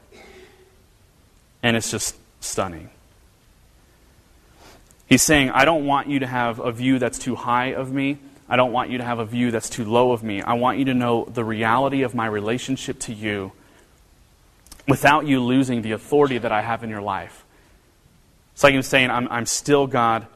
And 1.62 1.76
it's 1.76 1.90
just 1.90 2.16
stunning. 2.40 2.90
He's 5.06 5.22
saying, 5.22 5.50
I 5.50 5.64
don't 5.64 5.86
want 5.86 6.08
you 6.08 6.20
to 6.20 6.26
have 6.26 6.58
a 6.58 6.72
view 6.72 6.98
that's 6.98 7.18
too 7.18 7.34
high 7.34 7.74
of 7.74 7.92
me. 7.92 8.18
I 8.52 8.56
don't 8.56 8.72
want 8.72 8.90
you 8.90 8.98
to 8.98 9.04
have 9.04 9.18
a 9.18 9.24
view 9.24 9.50
that's 9.50 9.70
too 9.70 9.86
low 9.86 10.12
of 10.12 10.22
me. 10.22 10.42
I 10.42 10.52
want 10.52 10.78
you 10.78 10.84
to 10.84 10.92
know 10.92 11.24
the 11.24 11.42
reality 11.42 12.02
of 12.02 12.14
my 12.14 12.26
relationship 12.26 12.98
to 13.00 13.14
you 13.14 13.52
without 14.86 15.26
you 15.26 15.40
losing 15.40 15.80
the 15.80 15.92
authority 15.92 16.36
that 16.36 16.52
I 16.52 16.60
have 16.60 16.84
in 16.84 16.90
your 16.90 17.00
life. 17.00 17.46
It's 18.52 18.62
like 18.62 18.74
him 18.74 18.82
saying, 18.82 19.08
I'm, 19.08 19.26
I'm 19.28 19.46
still 19.46 19.86
God, 19.86 20.26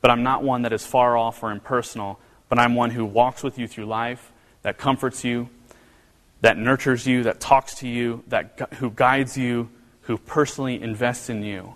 but 0.00 0.12
I'm 0.12 0.22
not 0.22 0.44
one 0.44 0.62
that 0.62 0.72
is 0.72 0.86
far 0.86 1.16
off 1.16 1.42
or 1.42 1.50
impersonal, 1.50 2.20
but 2.48 2.60
I'm 2.60 2.76
one 2.76 2.90
who 2.90 3.04
walks 3.04 3.42
with 3.42 3.58
you 3.58 3.66
through 3.66 3.86
life, 3.86 4.30
that 4.62 4.78
comforts 4.78 5.24
you, 5.24 5.48
that 6.42 6.56
nurtures 6.56 7.04
you, 7.04 7.24
that 7.24 7.40
talks 7.40 7.74
to 7.80 7.88
you, 7.88 8.22
that, 8.28 8.74
who 8.74 8.90
guides 8.90 9.36
you, 9.36 9.70
who 10.02 10.18
personally 10.18 10.80
invests 10.80 11.28
in 11.28 11.42
you. 11.42 11.74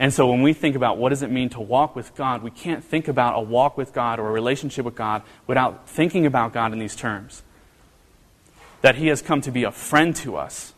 And 0.00 0.14
so 0.14 0.26
when 0.28 0.40
we 0.40 0.54
think 0.54 0.76
about 0.76 0.96
what 0.96 1.10
does 1.10 1.22
it 1.22 1.30
mean 1.30 1.50
to 1.50 1.60
walk 1.60 1.94
with 1.94 2.14
God, 2.14 2.42
we 2.42 2.50
can't 2.50 2.82
think 2.82 3.06
about 3.06 3.36
a 3.36 3.40
walk 3.40 3.76
with 3.76 3.92
God 3.92 4.18
or 4.18 4.28
a 4.28 4.32
relationship 4.32 4.86
with 4.86 4.94
God 4.94 5.22
without 5.46 5.86
thinking 5.86 6.24
about 6.24 6.54
God 6.54 6.72
in 6.72 6.78
these 6.78 6.96
terms. 6.96 7.42
That 8.80 8.96
He 8.96 9.08
has 9.08 9.20
come 9.20 9.42
to 9.42 9.50
be 9.50 9.64
a 9.64 9.70
friend 9.70 10.16
to 10.16 10.36
us, 10.36 10.72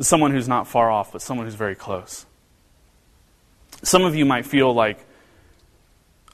someone 0.00 0.32
who's 0.32 0.48
not 0.48 0.68
far 0.68 0.90
off, 0.90 1.12
but 1.12 1.22
someone 1.22 1.46
who's 1.46 1.54
very 1.54 1.74
close. 1.74 2.26
Some 3.82 4.04
of 4.04 4.14
you 4.14 4.26
might 4.26 4.44
feel 4.44 4.74
like 4.74 4.98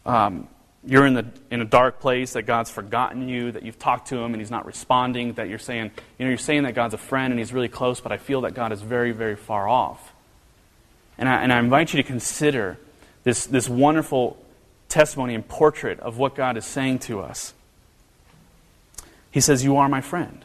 um, 0.05 0.49
you're 0.85 1.07
in, 1.07 1.15
the, 1.15 1.27
in 1.53 1.61
a 1.61 1.65
dark 1.65 2.01
place, 2.01 2.33
that 2.33 2.43
God's 2.43 2.69
forgotten 2.69 3.29
you, 3.29 3.53
that 3.53 3.63
you've 3.63 3.79
talked 3.79 4.09
to 4.09 4.17
Him 4.17 4.35
and 4.35 4.41
He's 4.41 4.51
not 4.51 4.67
responding, 4.67 5.35
that 5.35 5.49
you're 5.49 5.57
saying, 5.61 5.93
you 6.19 6.25
know, 6.25 6.31
you're 6.31 6.37
saying 6.37 6.65
that 6.65 6.75
God's 6.75 6.95
a 6.95 6.99
friend 6.99 7.33
and 7.33 7.39
He's 7.39 7.53
really 7.53 7.69
close, 7.69 8.01
but 8.01 8.11
I 8.11 8.17
feel 8.17 8.41
that 8.41 8.55
God 8.55 8.73
is 8.73 8.83
very, 8.83 9.13
very 9.13 9.37
far 9.37 9.69
off. 9.69 10.15
And 11.19 11.29
I, 11.29 11.43
and 11.43 11.53
I 11.53 11.59
invite 11.59 11.93
you 11.93 12.03
to 12.03 12.07
consider 12.07 12.79
this, 13.25 13.47
this 13.47 13.69
wonderful 13.69 14.37
testimony 14.89 15.35
and 15.35 15.47
portrait 15.47 15.99
of 16.01 16.17
what 16.17 16.35
God 16.35 16.57
is 16.57 16.65
saying 16.65 17.01
to 17.01 17.21
us. 17.21 17.53
He 19.31 19.41
says, 19.41 19.65
You 19.65 19.77
are 19.77 19.89
my 19.89 20.01
friend, 20.01 20.45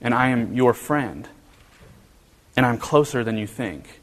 and 0.00 0.14
I 0.14 0.28
am 0.28 0.54
your 0.54 0.74
friend, 0.74 1.28
and 2.56 2.66
I'm 2.66 2.78
closer 2.78 3.22
than 3.22 3.36
you 3.36 3.46
think. 3.46 4.00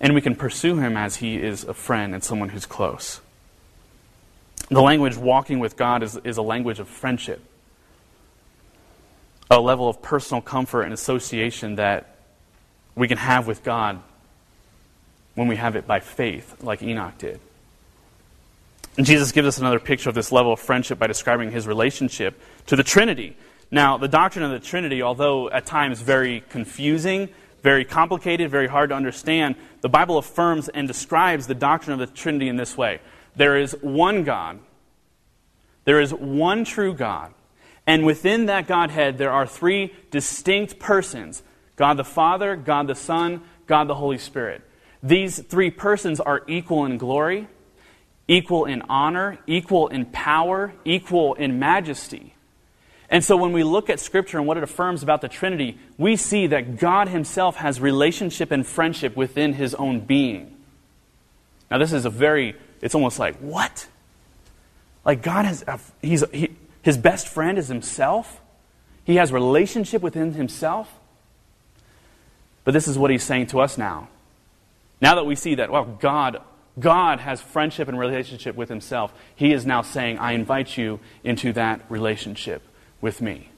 And 0.00 0.14
we 0.14 0.20
can 0.20 0.34
pursue 0.34 0.78
him 0.78 0.96
as 0.96 1.16
he 1.16 1.36
is 1.36 1.62
a 1.62 1.74
friend 1.74 2.12
and 2.12 2.24
someone 2.24 2.48
who's 2.48 2.66
close. 2.66 3.20
The 4.68 4.82
language 4.82 5.16
walking 5.16 5.60
with 5.60 5.76
God 5.76 6.02
is, 6.02 6.16
is 6.24 6.38
a 6.38 6.42
language 6.42 6.80
of 6.80 6.88
friendship, 6.88 7.40
a 9.50 9.60
level 9.60 9.88
of 9.88 10.02
personal 10.02 10.40
comfort 10.40 10.82
and 10.82 10.92
association 10.92 11.76
that 11.76 12.16
we 12.96 13.06
can 13.06 13.18
have 13.18 13.46
with 13.46 13.62
God 13.62 14.02
when 15.34 15.48
we 15.48 15.56
have 15.56 15.76
it 15.76 15.86
by 15.86 16.00
faith, 16.00 16.62
like 16.62 16.82
Enoch 16.82 17.16
did. 17.18 17.40
And 18.96 19.06
Jesus 19.06 19.32
gives 19.32 19.48
us 19.48 19.58
another 19.58 19.78
picture 19.78 20.08
of 20.08 20.14
this 20.14 20.32
level 20.32 20.52
of 20.52 20.60
friendship 20.60 20.98
by 20.98 21.06
describing 21.06 21.50
his 21.50 21.66
relationship 21.66 22.38
to 22.66 22.76
the 22.76 22.82
Trinity. 22.82 23.36
Now, 23.70 23.96
the 23.96 24.08
doctrine 24.08 24.44
of 24.44 24.50
the 24.50 24.60
Trinity, 24.60 25.02
although 25.02 25.48
at 25.50 25.64
times 25.64 26.02
very 26.02 26.42
confusing, 26.50 27.30
very 27.62 27.84
complicated, 27.84 28.50
very 28.50 28.66
hard 28.66 28.90
to 28.90 28.96
understand, 28.96 29.54
the 29.80 29.88
Bible 29.88 30.18
affirms 30.18 30.68
and 30.68 30.86
describes 30.86 31.46
the 31.46 31.54
doctrine 31.54 31.98
of 31.98 32.06
the 32.06 32.14
Trinity 32.14 32.48
in 32.48 32.56
this 32.56 32.76
way 32.76 33.00
there 33.34 33.56
is 33.56 33.72
one 33.80 34.24
God, 34.24 34.58
there 35.84 36.00
is 36.00 36.12
one 36.12 36.64
true 36.64 36.92
God, 36.92 37.32
and 37.86 38.04
within 38.04 38.46
that 38.46 38.66
Godhead 38.66 39.16
there 39.16 39.32
are 39.32 39.46
three 39.46 39.94
distinct 40.10 40.78
persons 40.78 41.42
God 41.76 41.96
the 41.96 42.04
Father, 42.04 42.56
God 42.56 42.88
the 42.88 42.94
Son, 42.94 43.40
God 43.66 43.88
the 43.88 43.94
Holy 43.94 44.18
Spirit. 44.18 44.60
These 45.02 45.40
three 45.40 45.70
persons 45.70 46.20
are 46.20 46.42
equal 46.46 46.84
in 46.86 46.96
glory, 46.96 47.48
equal 48.28 48.66
in 48.66 48.82
honor, 48.82 49.38
equal 49.46 49.88
in 49.88 50.06
power, 50.06 50.72
equal 50.84 51.34
in 51.34 51.58
majesty. 51.58 52.34
And 53.10 53.22
so 53.22 53.36
when 53.36 53.52
we 53.52 53.62
look 53.62 53.90
at 53.90 54.00
Scripture 54.00 54.38
and 54.38 54.46
what 54.46 54.56
it 54.56 54.62
affirms 54.62 55.02
about 55.02 55.20
the 55.20 55.28
Trinity, 55.28 55.78
we 55.98 56.16
see 56.16 56.46
that 56.46 56.78
God 56.78 57.08
Himself 57.08 57.56
has 57.56 57.78
relationship 57.78 58.50
and 58.50 58.66
friendship 58.66 59.16
within 59.16 59.52
His 59.52 59.74
own 59.74 60.00
being. 60.00 60.56
Now, 61.70 61.78
this 61.78 61.92
is 61.92 62.06
a 62.06 62.10
very, 62.10 62.56
it's 62.80 62.94
almost 62.94 63.18
like, 63.18 63.36
what? 63.36 63.86
Like 65.04 65.22
God 65.22 65.44
has, 65.44 65.64
uh, 65.66 65.78
he's, 66.00 66.24
he, 66.32 66.56
His 66.80 66.96
best 66.96 67.28
friend 67.28 67.58
is 67.58 67.68
Himself? 67.68 68.40
He 69.04 69.16
has 69.16 69.32
relationship 69.32 70.00
within 70.00 70.32
Himself? 70.32 70.90
But 72.64 72.72
this 72.72 72.88
is 72.88 72.96
what 72.96 73.10
He's 73.10 73.24
saying 73.24 73.48
to 73.48 73.60
us 73.60 73.76
now. 73.76 74.08
Now 75.02 75.16
that 75.16 75.26
we 75.26 75.34
see 75.34 75.56
that, 75.56 75.70
well, 75.70 75.84
God, 75.84 76.40
God 76.78 77.18
has 77.18 77.40
friendship 77.40 77.88
and 77.88 77.98
relationship 77.98 78.54
with 78.54 78.68
Himself, 78.68 79.12
He 79.34 79.52
is 79.52 79.66
now 79.66 79.82
saying, 79.82 80.18
I 80.18 80.32
invite 80.32 80.78
you 80.78 81.00
into 81.24 81.52
that 81.54 81.84
relationship 81.88 82.62
with 83.00 83.20
me. 83.20 83.50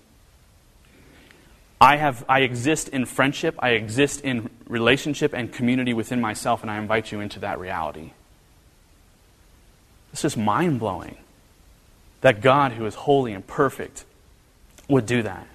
I, 1.78 1.96
have, 1.96 2.24
I 2.30 2.40
exist 2.40 2.88
in 2.88 3.04
friendship, 3.04 3.56
I 3.58 3.70
exist 3.70 4.22
in 4.22 4.48
relationship 4.66 5.34
and 5.34 5.52
community 5.52 5.92
within 5.92 6.18
myself, 6.18 6.62
and 6.62 6.70
I 6.70 6.78
invite 6.78 7.12
you 7.12 7.20
into 7.20 7.38
that 7.40 7.58
reality. 7.58 8.12
It's 10.12 10.22
just 10.22 10.38
mind 10.38 10.80
blowing 10.80 11.18
that 12.22 12.40
God, 12.40 12.72
who 12.72 12.86
is 12.86 12.94
holy 12.94 13.34
and 13.34 13.46
perfect, 13.46 14.06
would 14.88 15.04
do 15.04 15.22
that. 15.22 15.46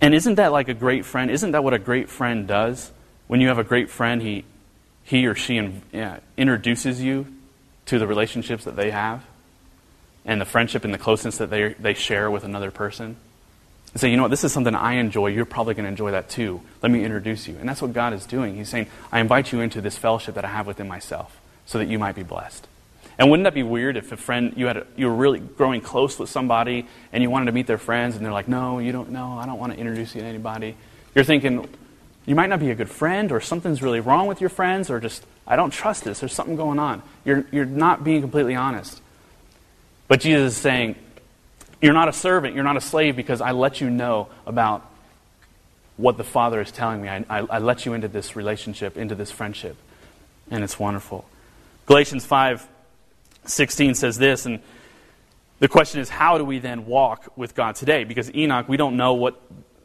And 0.00 0.14
isn't 0.14 0.36
that 0.36 0.52
like 0.52 0.68
a 0.68 0.74
great 0.74 1.04
friend? 1.04 1.30
Isn't 1.30 1.52
that 1.52 1.64
what 1.64 1.74
a 1.74 1.78
great 1.78 2.08
friend 2.08 2.46
does? 2.46 2.92
When 3.26 3.40
you 3.40 3.48
have 3.48 3.58
a 3.58 3.64
great 3.64 3.90
friend, 3.90 4.22
he, 4.22 4.44
he 5.02 5.26
or 5.26 5.34
she 5.34 5.56
in, 5.56 5.82
yeah, 5.92 6.20
introduces 6.36 7.02
you 7.02 7.26
to 7.86 7.98
the 7.98 8.06
relationships 8.06 8.64
that 8.64 8.76
they 8.76 8.90
have 8.90 9.24
and 10.24 10.40
the 10.40 10.44
friendship 10.44 10.84
and 10.84 10.92
the 10.92 10.98
closeness 10.98 11.38
that 11.38 11.50
they, 11.50 11.74
they 11.74 11.94
share 11.94 12.30
with 12.30 12.44
another 12.44 12.70
person. 12.70 13.16
And 13.92 14.00
say, 14.00 14.10
you 14.10 14.16
know 14.16 14.24
what, 14.24 14.30
this 14.30 14.44
is 14.44 14.52
something 14.52 14.74
I 14.74 14.94
enjoy. 14.94 15.28
You're 15.28 15.46
probably 15.46 15.74
going 15.74 15.84
to 15.84 15.90
enjoy 15.90 16.10
that 16.10 16.28
too. 16.28 16.60
Let 16.82 16.92
me 16.92 17.02
introduce 17.02 17.48
you. 17.48 17.56
And 17.58 17.68
that's 17.68 17.80
what 17.80 17.92
God 17.92 18.12
is 18.12 18.26
doing. 18.26 18.56
He's 18.56 18.68
saying, 18.68 18.86
I 19.10 19.20
invite 19.20 19.50
you 19.52 19.60
into 19.60 19.80
this 19.80 19.96
fellowship 19.96 20.34
that 20.34 20.44
I 20.44 20.48
have 20.48 20.66
within 20.66 20.86
myself 20.86 21.40
so 21.66 21.78
that 21.78 21.88
you 21.88 21.98
might 21.98 22.14
be 22.14 22.22
blessed. 22.22 22.66
And 23.18 23.30
wouldn't 23.30 23.44
that 23.44 23.54
be 23.54 23.64
weird 23.64 23.96
if 23.96 24.12
a 24.12 24.16
friend 24.16 24.54
you 24.56 24.66
had 24.66 24.76
a, 24.76 24.86
you 24.96 25.06
were 25.06 25.14
really 25.14 25.40
growing 25.40 25.80
close 25.80 26.18
with 26.18 26.30
somebody 26.30 26.86
and 27.12 27.22
you 27.22 27.30
wanted 27.30 27.46
to 27.46 27.52
meet 27.52 27.66
their 27.66 27.78
friends 27.78 28.14
and 28.14 28.24
they're 28.24 28.32
like, 28.32 28.46
"No, 28.48 28.78
you 28.78 28.92
don't 28.92 29.10
know. 29.10 29.32
I 29.38 29.46
don't 29.46 29.58
want 29.58 29.72
to 29.72 29.78
introduce 29.78 30.14
you 30.14 30.20
to 30.20 30.26
anybody." 30.26 30.76
You're 31.14 31.24
thinking 31.24 31.68
you 32.26 32.34
might 32.36 32.48
not 32.48 32.60
be 32.60 32.70
a 32.70 32.76
good 32.76 32.90
friend 32.90 33.32
or 33.32 33.40
something's 33.40 33.82
really 33.82 34.00
wrong 34.00 34.28
with 34.28 34.40
your 34.40 34.50
friends 34.50 34.88
or 34.88 35.00
just 35.00 35.24
I 35.46 35.56
don't 35.56 35.72
trust 35.72 36.04
this. 36.04 36.20
There's 36.20 36.32
something 36.32 36.54
going 36.54 36.78
on. 36.78 37.02
You're 37.24 37.44
you're 37.50 37.66
not 37.66 38.04
being 38.04 38.20
completely 38.20 38.54
honest. 38.54 39.02
But 40.06 40.20
Jesus 40.20 40.54
is 40.54 40.58
saying, 40.58 40.96
you're 41.82 41.92
not 41.92 42.08
a 42.08 42.12
servant, 42.12 42.54
you're 42.54 42.64
not 42.64 42.76
a 42.76 42.80
slave 42.80 43.14
because 43.14 43.40
I 43.40 43.52
let 43.52 43.80
you 43.80 43.90
know 43.90 44.28
about 44.46 44.90
what 45.96 46.16
the 46.16 46.24
Father 46.24 46.60
is 46.60 46.72
telling 46.72 47.02
me. 47.02 47.08
I, 47.08 47.24
I, 47.28 47.38
I 47.40 47.58
let 47.58 47.84
you 47.84 47.92
into 47.92 48.08
this 48.08 48.34
relationship, 48.34 48.96
into 48.96 49.14
this 49.14 49.30
friendship. 49.30 49.76
And 50.50 50.64
it's 50.64 50.78
wonderful. 50.78 51.26
Galatians 51.86 52.24
5 52.24 52.66
16 53.48 53.94
says 53.94 54.18
this, 54.18 54.46
and 54.46 54.60
the 55.58 55.68
question 55.68 56.00
is, 56.00 56.08
how 56.08 56.38
do 56.38 56.44
we 56.44 56.58
then 56.58 56.86
walk 56.86 57.32
with 57.36 57.54
God 57.54 57.74
today? 57.74 58.04
Because 58.04 58.32
Enoch, 58.34 58.68
we 58.68 58.76
don't 58.76 58.96
know 58.96 59.14
what, 59.14 59.40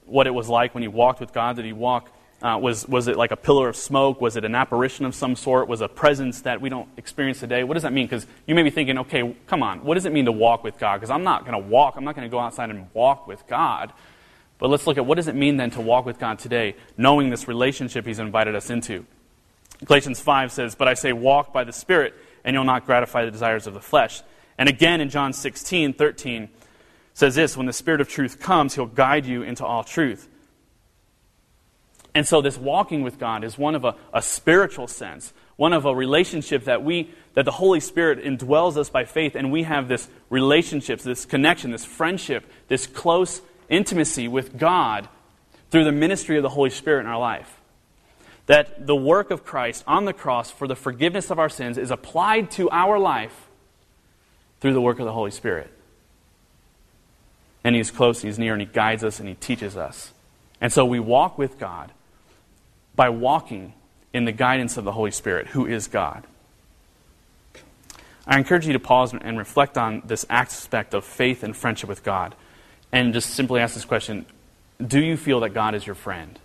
what 0.05 0.27
it 0.27 0.32
was 0.32 0.50
like 0.50 0.74
when 0.74 0.84
he 0.84 0.88
walked 0.88 1.20
with 1.20 1.34
God. 1.34 1.55
Did 1.55 1.65
he 1.65 1.74
walk 1.74 2.10
uh, 2.43 2.58
was, 2.58 2.86
was 2.89 3.08
it 3.08 3.15
like 3.15 3.32
a 3.32 3.38
pillar 3.38 3.70
of 3.70 3.75
smoke? 3.75 4.20
Was 4.20 4.36
it 4.36 4.43
an 4.43 4.53
apparition 4.53 5.05
of 5.05 5.15
some 5.15 5.34
sort? 5.38 5.70
Was 5.70 5.79
a 5.79 5.88
presence 5.88 6.41
that 6.41 6.60
we 6.60 6.67
don't 6.67 6.89
experience 6.98 7.39
today? 7.39 7.63
What 7.63 7.75
does 7.75 7.84
that 7.84 7.93
mean? 7.93 8.05
Because 8.05 8.27
you 8.46 8.53
may 8.53 8.63
be 8.63 8.70
thinking, 8.70 8.98
okay, 9.00 9.34
come 9.48 9.63
on, 9.63 9.86
what 9.86 9.93
does 9.93 10.05
it 10.05 10.12
mean 10.12 10.25
to 10.25 10.32
walk 10.34 10.62
with 10.62 10.77
God? 10.77 10.98
Because 10.98 11.10
I'm 11.10 11.24
not 11.24 11.46
going 11.46 11.53
to 11.53 11.70
walk, 11.70 11.96
I'm 11.96 12.03
not 12.03 12.15
going 12.15 12.27
to 12.27 12.32
go 12.32 12.39
outside 12.39 12.70
and 12.70 12.88
walk 12.93 13.27
with 13.27 13.48
God. 13.48 13.93
But 14.60 14.70
let's 14.70 14.86
look 14.86 14.98
at 14.98 15.05
what 15.05 15.15
does 15.15 15.29
it 15.29 15.36
mean 15.36 15.55
then 15.55 15.72
to 15.72 15.82
walk 15.82 16.05
with 16.05 16.20
God 16.20 16.38
today, 16.38 16.75
knowing 16.98 17.29
this 17.29 17.48
relationship 17.48 18.05
He's 18.05 18.20
invited 18.20 18.55
us 18.55 18.70
into. 18.70 19.05
Galatians 19.86 20.20
5 20.20 20.51
says, 20.51 20.75
But 20.75 20.89
I 20.89 20.96
say, 20.96 21.13
walk 21.13 21.53
by 21.53 21.63
the 21.63 21.74
Spirit, 21.74 22.13
and 22.43 22.53
you'll 22.53 22.63
not 22.63 22.85
gratify 22.85 23.25
the 23.25 23.31
desires 23.31 23.67
of 23.67 23.73
the 23.73 23.81
flesh. 23.81 24.21
And 24.57 24.69
again 24.69 25.01
in 25.01 25.09
John 25.09 25.33
16, 25.33 25.93
13, 25.93 26.50
says 27.13 27.35
this 27.35 27.55
When 27.55 27.65
the 27.65 27.73
Spirit 27.73 28.01
of 28.01 28.09
truth 28.09 28.39
comes, 28.39 28.75
He'll 28.75 28.85
guide 28.85 29.25
you 29.25 29.43
into 29.43 29.65
all 29.65 29.83
truth. 29.83 30.27
And 32.15 32.27
so, 32.27 32.41
this 32.41 32.57
walking 32.57 33.01
with 33.01 33.17
God 33.17 33.43
is 33.43 33.57
one 33.57 33.75
of 33.75 33.83
a, 33.83 33.95
a 34.13 34.21
spiritual 34.21 34.88
sense, 34.88 35.33
one 35.55 35.73
of 35.73 35.85
a 35.85 35.95
relationship 35.95 36.65
that 36.65 36.83
we 36.83 37.12
that 37.33 37.45
the 37.45 37.51
Holy 37.51 37.79
Spirit 37.79 38.23
indwells 38.23 38.77
us 38.77 38.89
by 38.89 39.05
faith, 39.05 39.35
and 39.35 39.51
we 39.51 39.63
have 39.63 39.88
this 39.88 40.07
relationship, 40.29 41.00
this 41.00 41.25
connection, 41.25 41.71
this 41.71 41.85
friendship, 41.85 42.45
this 42.67 42.85
close 42.85 43.41
intimacy 43.69 44.27
with 44.27 44.57
God 44.57 45.09
through 45.71 45.85
the 45.85 45.91
ministry 45.91 46.38
of 46.38 46.43
the 46.43 46.50
Holy 46.50 46.69
Spirit 46.69 47.01
in 47.01 47.07
our 47.07 47.19
life. 47.19 47.59
That 48.47 48.88
the 48.88 48.95
work 48.95 49.31
of 49.31 49.45
Christ 49.45 49.83
on 49.88 50.05
the 50.05 50.13
cross 50.13 50.51
for 50.51 50.67
the 50.67 50.75
forgiveness 50.75 51.29
of 51.29 51.39
our 51.39 51.50
sins 51.50 51.77
is 51.77 51.91
applied 51.91 52.51
to 52.51 52.69
our 52.69 53.00
life 53.00 53.47
through 54.59 54.73
the 54.73 54.81
work 54.81 55.00
of 55.00 55.05
the 55.05 55.13
Holy 55.13 55.31
Spirit. 55.31 55.71
And 57.63 57.75
He's 57.75 57.91
close, 57.91 58.21
He's 58.21 58.38
near, 58.38 58.53
and 58.53 58.62
He 58.62 58.67
guides 58.67 59.03
us 59.03 59.19
and 59.19 59.29
He 59.29 59.35
teaches 59.35 59.77
us. 59.77 60.12
And 60.59 60.71
so 60.71 60.85
we 60.85 61.00
walk 61.00 61.38
with 61.38 61.57
God 61.57 61.91
by 62.95 63.09
walking 63.09 63.73
in 64.13 64.25
the 64.25 64.31
guidance 64.31 64.77
of 64.77 64.83
the 64.83 64.91
Holy 64.91 65.12
Spirit, 65.12 65.47
who 65.47 65.65
is 65.65 65.88
God. 65.88 66.25
I 68.25 68.38
encourage 68.38 68.65
you 68.65 68.73
to 68.73 68.79
pause 68.79 69.13
and 69.13 69.38
reflect 69.38 69.77
on 69.77 70.03
this 70.05 70.25
aspect 70.29 70.93
of 70.93 71.03
faith 71.03 71.43
and 71.43 71.55
friendship 71.55 71.89
with 71.89 72.03
God. 72.03 72.35
And 72.91 73.13
just 73.13 73.31
simply 73.31 73.59
ask 73.59 73.73
this 73.73 73.85
question 73.85 74.25
Do 74.85 75.01
you 75.01 75.17
feel 75.17 75.39
that 75.41 75.50
God 75.50 75.75
is 75.75 75.85
your 75.85 75.95
friend? 75.95 76.39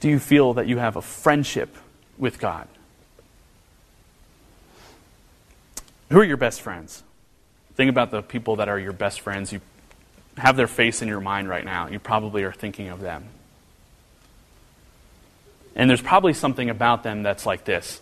Do 0.00 0.08
you 0.08 0.18
feel 0.18 0.54
that 0.54 0.66
you 0.66 0.78
have 0.78 0.96
a 0.96 1.02
friendship 1.02 1.76
with 2.16 2.38
God? 2.38 2.68
Who 6.10 6.20
are 6.20 6.24
your 6.24 6.36
best 6.36 6.60
friends? 6.62 7.02
Think 7.74 7.90
about 7.90 8.10
the 8.10 8.22
people 8.22 8.56
that 8.56 8.68
are 8.68 8.78
your 8.78 8.92
best 8.92 9.20
friends. 9.20 9.52
You 9.52 9.60
have 10.36 10.56
their 10.56 10.66
face 10.66 11.02
in 11.02 11.08
your 11.08 11.20
mind 11.20 11.48
right 11.48 11.64
now. 11.64 11.88
You 11.88 11.98
probably 11.98 12.44
are 12.44 12.52
thinking 12.52 12.88
of 12.88 13.00
them. 13.00 13.24
And 15.74 15.88
there's 15.88 16.02
probably 16.02 16.32
something 16.32 16.70
about 16.70 17.02
them 17.02 17.22
that's 17.22 17.46
like 17.46 17.64
this 17.64 18.00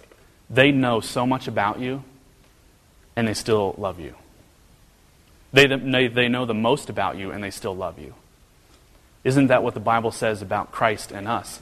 they 0.49 0.71
know 0.71 1.01
so 1.01 1.27
much 1.27 1.49
about 1.49 1.81
you, 1.81 2.05
and 3.17 3.27
they 3.27 3.35
still 3.35 3.75
love 3.79 3.99
you. 3.99 4.15
They, 5.53 5.67
they, 5.67 6.09
they 6.09 6.29
know 6.29 6.47
the 6.47 6.55
most 6.55 6.89
about 6.89 7.17
you, 7.17 7.33
and 7.33 7.43
they 7.43 7.51
still 7.51 7.75
love 7.75 7.99
you. 7.99 8.15
Isn't 9.25 9.49
that 9.49 9.65
what 9.65 9.75
the 9.75 9.81
Bible 9.81 10.13
says 10.13 10.41
about 10.41 10.71
Christ 10.71 11.11
and 11.11 11.27
us? 11.27 11.61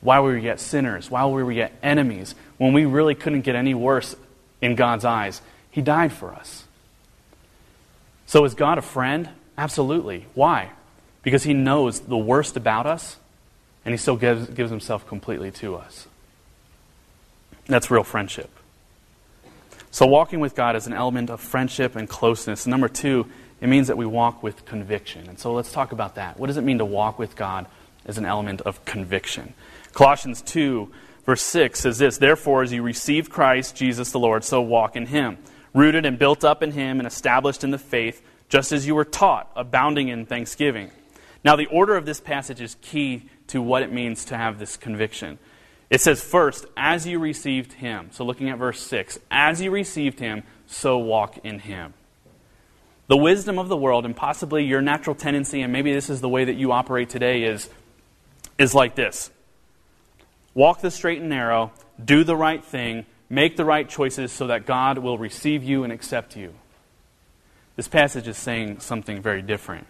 While 0.00 0.24
we 0.24 0.32
were 0.32 0.38
yet 0.38 0.60
sinners, 0.60 1.10
while 1.10 1.32
we 1.32 1.42
were 1.42 1.52
yet 1.52 1.72
enemies, 1.82 2.34
when 2.58 2.72
we 2.72 2.84
really 2.84 3.14
couldn't 3.14 3.42
get 3.42 3.56
any 3.56 3.74
worse 3.74 4.14
in 4.60 4.74
God's 4.74 5.04
eyes, 5.04 5.40
He 5.70 5.80
died 5.80 6.12
for 6.12 6.32
us. 6.32 6.64
So 8.26 8.44
is 8.44 8.54
God 8.54 8.78
a 8.78 8.82
friend? 8.82 9.28
Absolutely. 9.58 10.26
Why? 10.34 10.70
Because 11.22 11.44
He 11.44 11.54
knows 11.54 12.00
the 12.00 12.16
worst 12.16 12.56
about 12.56 12.86
us 12.86 13.16
and 13.86 13.92
he 13.92 13.96
still 13.96 14.16
gives, 14.16 14.48
gives 14.48 14.68
himself 14.68 15.06
completely 15.06 15.52
to 15.52 15.76
us. 15.76 16.08
That's 17.66 17.88
real 17.88 18.02
friendship. 18.02 18.50
So, 19.92 20.06
walking 20.06 20.40
with 20.40 20.56
God 20.56 20.74
is 20.74 20.88
an 20.88 20.92
element 20.92 21.30
of 21.30 21.40
friendship 21.40 21.94
and 21.94 22.08
closeness. 22.08 22.66
number 22.66 22.88
two, 22.88 23.26
it 23.60 23.68
means 23.68 23.86
that 23.86 23.96
we 23.96 24.04
walk 24.04 24.42
with 24.42 24.66
conviction. 24.66 25.28
And 25.28 25.38
so, 25.38 25.54
let's 25.54 25.70
talk 25.70 25.92
about 25.92 26.16
that. 26.16 26.38
What 26.38 26.48
does 26.48 26.56
it 26.56 26.62
mean 26.62 26.78
to 26.78 26.84
walk 26.84 27.18
with 27.18 27.36
God 27.36 27.66
as 28.04 28.18
an 28.18 28.26
element 28.26 28.60
of 28.62 28.84
conviction? 28.84 29.54
Colossians 29.96 30.42
2, 30.42 30.92
verse 31.24 31.40
6 31.40 31.80
says 31.80 31.96
this 31.96 32.18
Therefore, 32.18 32.62
as 32.62 32.70
you 32.70 32.82
received 32.82 33.32
Christ 33.32 33.74
Jesus 33.74 34.12
the 34.12 34.18
Lord, 34.18 34.44
so 34.44 34.60
walk 34.60 34.94
in 34.94 35.06
him, 35.06 35.38
rooted 35.72 36.04
and 36.04 36.18
built 36.18 36.44
up 36.44 36.62
in 36.62 36.72
him 36.72 37.00
and 37.00 37.06
established 37.06 37.64
in 37.64 37.70
the 37.70 37.78
faith, 37.78 38.20
just 38.50 38.72
as 38.72 38.86
you 38.86 38.94
were 38.94 39.06
taught, 39.06 39.50
abounding 39.56 40.08
in 40.08 40.26
thanksgiving. 40.26 40.90
Now, 41.42 41.56
the 41.56 41.64
order 41.68 41.96
of 41.96 42.04
this 42.04 42.20
passage 42.20 42.60
is 42.60 42.76
key 42.82 43.30
to 43.46 43.62
what 43.62 43.82
it 43.82 43.90
means 43.90 44.26
to 44.26 44.36
have 44.36 44.58
this 44.58 44.76
conviction. 44.76 45.38
It 45.88 46.02
says, 46.02 46.22
first, 46.22 46.66
as 46.76 47.06
you 47.06 47.18
received 47.18 47.72
him. 47.72 48.10
So 48.10 48.22
looking 48.22 48.50
at 48.50 48.58
verse 48.58 48.82
6, 48.82 49.18
as 49.30 49.62
you 49.62 49.70
received 49.70 50.20
him, 50.20 50.42
so 50.66 50.98
walk 50.98 51.38
in 51.42 51.60
him. 51.60 51.94
The 53.06 53.16
wisdom 53.16 53.58
of 53.58 53.68
the 53.68 53.78
world, 53.78 54.04
and 54.04 54.14
possibly 54.14 54.62
your 54.62 54.82
natural 54.82 55.16
tendency, 55.16 55.62
and 55.62 55.72
maybe 55.72 55.94
this 55.94 56.10
is 56.10 56.20
the 56.20 56.28
way 56.28 56.44
that 56.44 56.56
you 56.56 56.70
operate 56.70 57.08
today, 57.08 57.44
is, 57.44 57.70
is 58.58 58.74
like 58.74 58.94
this 58.94 59.30
walk 60.56 60.80
the 60.80 60.90
straight 60.90 61.20
and 61.20 61.28
narrow, 61.28 61.70
do 62.02 62.24
the 62.24 62.34
right 62.34 62.64
thing, 62.64 63.04
make 63.28 63.56
the 63.56 63.64
right 63.64 63.88
choices 63.88 64.32
so 64.32 64.48
that 64.48 64.66
God 64.66 64.98
will 64.98 65.18
receive 65.18 65.62
you 65.62 65.84
and 65.84 65.92
accept 65.92 66.34
you. 66.34 66.54
This 67.76 67.86
passage 67.86 68.26
is 68.26 68.38
saying 68.38 68.80
something 68.80 69.20
very 69.20 69.42
different. 69.42 69.86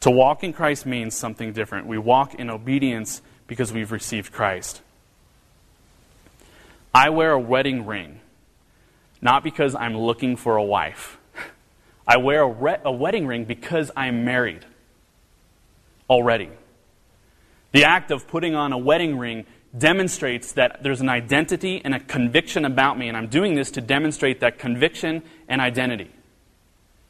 To 0.00 0.10
walk 0.10 0.42
in 0.42 0.52
Christ 0.52 0.84
means 0.84 1.14
something 1.14 1.52
different. 1.52 1.86
We 1.86 1.98
walk 1.98 2.34
in 2.34 2.50
obedience 2.50 3.22
because 3.46 3.72
we've 3.72 3.92
received 3.92 4.32
Christ. 4.32 4.82
I 6.92 7.10
wear 7.10 7.30
a 7.30 7.38
wedding 7.38 7.86
ring, 7.86 8.20
not 9.20 9.44
because 9.44 9.76
I'm 9.76 9.96
looking 9.96 10.34
for 10.34 10.56
a 10.56 10.64
wife. 10.64 11.16
I 12.08 12.16
wear 12.16 12.42
a, 12.42 12.48
re- 12.48 12.80
a 12.84 12.90
wedding 12.90 13.28
ring 13.28 13.44
because 13.44 13.92
I'm 13.96 14.24
married 14.24 14.64
already. 16.10 16.50
The 17.72 17.84
act 17.84 18.10
of 18.10 18.28
putting 18.28 18.54
on 18.54 18.72
a 18.72 18.78
wedding 18.78 19.18
ring 19.18 19.46
demonstrates 19.76 20.52
that 20.52 20.82
there's 20.82 21.00
an 21.00 21.08
identity 21.08 21.80
and 21.82 21.94
a 21.94 22.00
conviction 22.00 22.64
about 22.64 22.98
me, 22.98 23.08
and 23.08 23.16
I'm 23.16 23.28
doing 23.28 23.54
this 23.54 23.70
to 23.72 23.80
demonstrate 23.80 24.40
that 24.40 24.58
conviction 24.58 25.22
and 25.48 25.60
identity. 25.60 26.10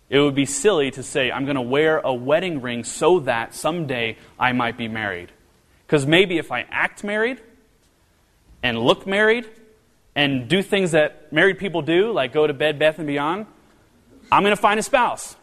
It 0.08 0.20
would 0.20 0.34
be 0.34 0.46
silly 0.46 0.90
to 0.92 1.02
say, 1.02 1.32
I'm 1.32 1.44
going 1.44 1.56
to 1.56 1.62
wear 1.62 1.98
a 1.98 2.14
wedding 2.14 2.60
ring 2.60 2.84
so 2.84 3.20
that 3.20 3.54
someday 3.54 4.18
I 4.38 4.52
might 4.52 4.76
be 4.76 4.86
married. 4.86 5.32
Because 5.86 6.06
maybe 6.06 6.38
if 6.38 6.52
I 6.52 6.66
act 6.70 7.02
married 7.02 7.40
and 8.62 8.78
look 8.78 9.06
married 9.06 9.48
and 10.14 10.48
do 10.48 10.62
things 10.62 10.92
that 10.92 11.32
married 11.32 11.58
people 11.58 11.82
do, 11.82 12.12
like 12.12 12.32
go 12.32 12.46
to 12.46 12.52
Bed 12.52 12.78
Bath 12.78 12.98
and 12.98 13.06
Beyond, 13.06 13.46
I'm 14.30 14.42
going 14.42 14.54
to 14.54 14.60
find 14.60 14.78
a 14.78 14.82
spouse. 14.82 15.34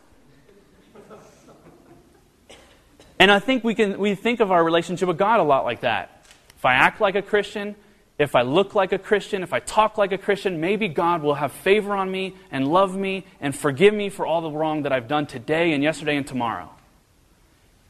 And 3.20 3.30
I 3.30 3.40
think 3.40 3.64
we, 3.64 3.76
can, 3.76 4.00
we 4.00 4.16
think 4.16 4.40
of 4.40 4.52
our 4.52 4.64
relationship 4.64 5.08
with 5.08 5.18
God 5.18 5.40
a 5.40 5.44
lot 5.44 5.66
like 5.66 5.82
that. 5.82 6.26
If 6.58 6.66
I 6.66 6.74
act 6.74 7.02
like 7.02 7.16
a 7.16 7.22
Christian, 7.22 7.76
if 8.18 8.36
I 8.36 8.42
look 8.42 8.76
like 8.76 8.92
a 8.92 8.98
Christian, 8.98 9.44
if 9.44 9.54
I 9.54 9.60
talk 9.60 9.98
like 9.98 10.12
a 10.12 10.18
Christian, 10.18 10.60
maybe 10.60 10.88
God 10.88 11.22
will 11.22 11.36
have 11.36 11.52
favor 11.52 11.94
on 11.96 12.12
me 12.12 12.36
and 12.52 12.68
love 12.68 12.96
me 12.96 13.26
and 13.40 13.56
forgive 13.56 13.94
me 13.94 14.10
for 14.10 14.26
all 14.26 14.42
the 14.42 14.52
wrong 14.52 14.84
that 14.84 14.92
I've 14.92 15.08
done 15.08 15.26
today 15.26 15.74
and 15.74 15.84
yesterday 15.84 16.18
and 16.18 16.26
tomorrow. 16.26 16.70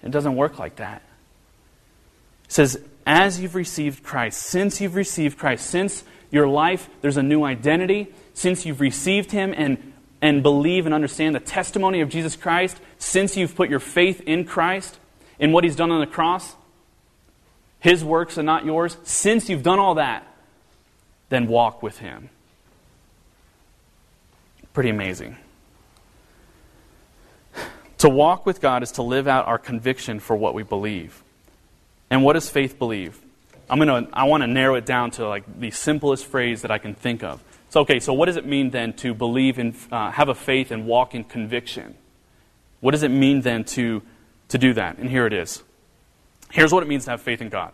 It 0.04 0.12
doesn't 0.12 0.36
work 0.36 0.60
like 0.60 0.78
that. 0.78 1.02
It 2.46 2.52
says, 2.52 2.80
as 3.06 3.40
you've 3.40 3.56
received 3.56 4.04
Christ, 4.04 4.42
since 4.42 4.80
you've 4.82 4.96
received 4.96 5.38
Christ, 5.38 5.68
since 5.68 6.04
your 6.32 6.48
life, 6.48 6.90
there's 7.02 7.18
a 7.18 7.24
new 7.24 7.44
identity, 7.44 8.14
since 8.34 8.66
you've 8.66 8.82
received 8.82 9.32
Him 9.32 9.54
and, 9.56 9.94
and 10.22 10.44
believe 10.44 10.86
and 10.86 10.94
understand 10.94 11.36
the 11.36 11.40
testimony 11.40 12.02
of 12.02 12.10
Jesus 12.10 12.36
Christ, 12.36 12.78
since 13.00 13.36
you've 13.36 13.56
put 13.56 13.70
your 13.70 13.80
faith 13.80 14.22
in 14.22 14.46
Christ, 14.46 15.00
in 15.40 15.52
what 15.52 15.64
He's 15.64 15.76
done 15.76 15.92
on 15.92 16.00
the 16.00 16.08
cross, 16.08 16.56
his 17.80 18.04
works 18.04 18.38
and 18.38 18.46
not 18.46 18.66
yours, 18.66 18.98
since 19.04 19.50
you've 19.50 19.64
done 19.64 19.80
all 19.80 19.96
that, 19.96 20.28
then 21.30 21.48
walk 21.48 21.82
with 21.82 22.00
Him. 22.00 22.30
Pretty 24.74 24.90
amazing. 24.90 25.38
To 28.00 28.10
walk 28.10 28.46
with 28.46 28.62
God 28.62 28.84
is 28.84 28.94
to 28.94 29.02
live 29.02 29.28
out 29.28 29.48
our 29.48 29.58
conviction 29.58 30.20
for 30.20 30.36
what 30.36 30.54
we 30.54 30.64
believe. 30.64 31.22
And 32.10 32.24
what 32.24 32.34
does 32.34 32.50
faith 32.50 32.80
believe? 32.80 33.20
I'm 33.70 33.78
gonna, 33.78 34.08
I 34.14 34.24
want 34.24 34.42
to 34.42 34.48
narrow 34.48 34.76
it 34.76 34.86
down 34.86 35.12
to 35.12 35.28
like 35.28 35.60
the 35.60 35.72
simplest 35.72 36.26
phrase 36.26 36.62
that 36.64 36.72
I 36.72 36.78
can 36.78 36.96
think 36.96 37.24
of. 37.24 37.44
So, 37.70 37.82
okay, 37.82 38.00
so 38.00 38.14
what 38.14 38.26
does 38.26 38.36
it 38.36 38.46
mean 38.46 38.72
then 38.72 38.94
to 38.94 39.14
believe 39.14 39.60
and 39.60 39.76
uh, 39.92 40.12
have 40.12 40.28
a 40.28 40.36
faith 40.36 40.72
and 40.72 40.88
walk 40.88 41.14
in 41.14 41.24
conviction? 41.24 41.94
What 42.80 42.92
does 42.92 43.04
it 43.04 43.10
mean 43.10 43.42
then 43.42 43.64
to, 43.66 44.02
to 44.50 44.58
do 44.58 44.74
that? 44.74 44.98
And 44.98 45.10
here 45.10 45.26
it 45.26 45.34
is. 45.34 45.64
Here's 46.52 46.74
what 46.74 46.84
it 46.84 46.90
means 46.90 47.06
to 47.06 47.12
have 47.12 47.22
faith 47.22 47.42
in 47.42 47.50
God 47.50 47.74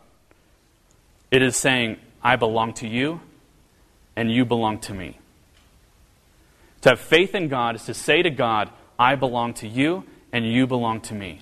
it 1.32 1.42
is 1.42 1.58
saying, 1.58 1.98
I 2.24 2.36
belong 2.36 2.74
to 2.76 2.88
you, 2.88 3.20
and 4.16 4.32
you 4.32 4.46
belong 4.46 4.80
to 4.80 4.94
me. 4.94 5.20
To 6.82 6.90
have 6.90 7.00
faith 7.00 7.36
in 7.36 7.48
God 7.48 7.76
is 7.76 7.86
to 7.86 7.94
say 7.94 8.22
to 8.22 8.30
God, 8.30 8.70
I 8.98 9.16
belong 9.16 9.54
to 9.56 9.68
you, 9.68 10.06
and 10.32 10.46
you 10.46 10.68
belong 10.68 11.02
to 11.02 11.14
me. 11.14 11.42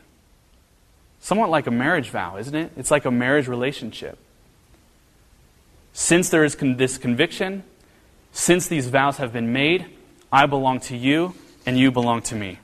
Somewhat 1.19 1.49
like 1.49 1.67
a 1.67 1.71
marriage 1.71 2.09
vow, 2.09 2.37
isn't 2.37 2.55
it? 2.55 2.71
It's 2.75 2.91
like 2.91 3.05
a 3.05 3.11
marriage 3.11 3.47
relationship. 3.47 4.17
Since 5.93 6.29
there 6.29 6.43
is 6.43 6.55
con- 6.55 6.77
this 6.77 6.97
conviction, 6.97 7.63
since 8.31 8.67
these 8.67 8.87
vows 8.87 9.17
have 9.17 9.31
been 9.31 9.53
made, 9.53 9.85
I 10.31 10.47
belong 10.47 10.79
to 10.81 10.97
you, 10.97 11.35
and 11.65 11.77
you 11.77 11.91
belong 11.91 12.23
to 12.23 12.35
me. 12.35 12.59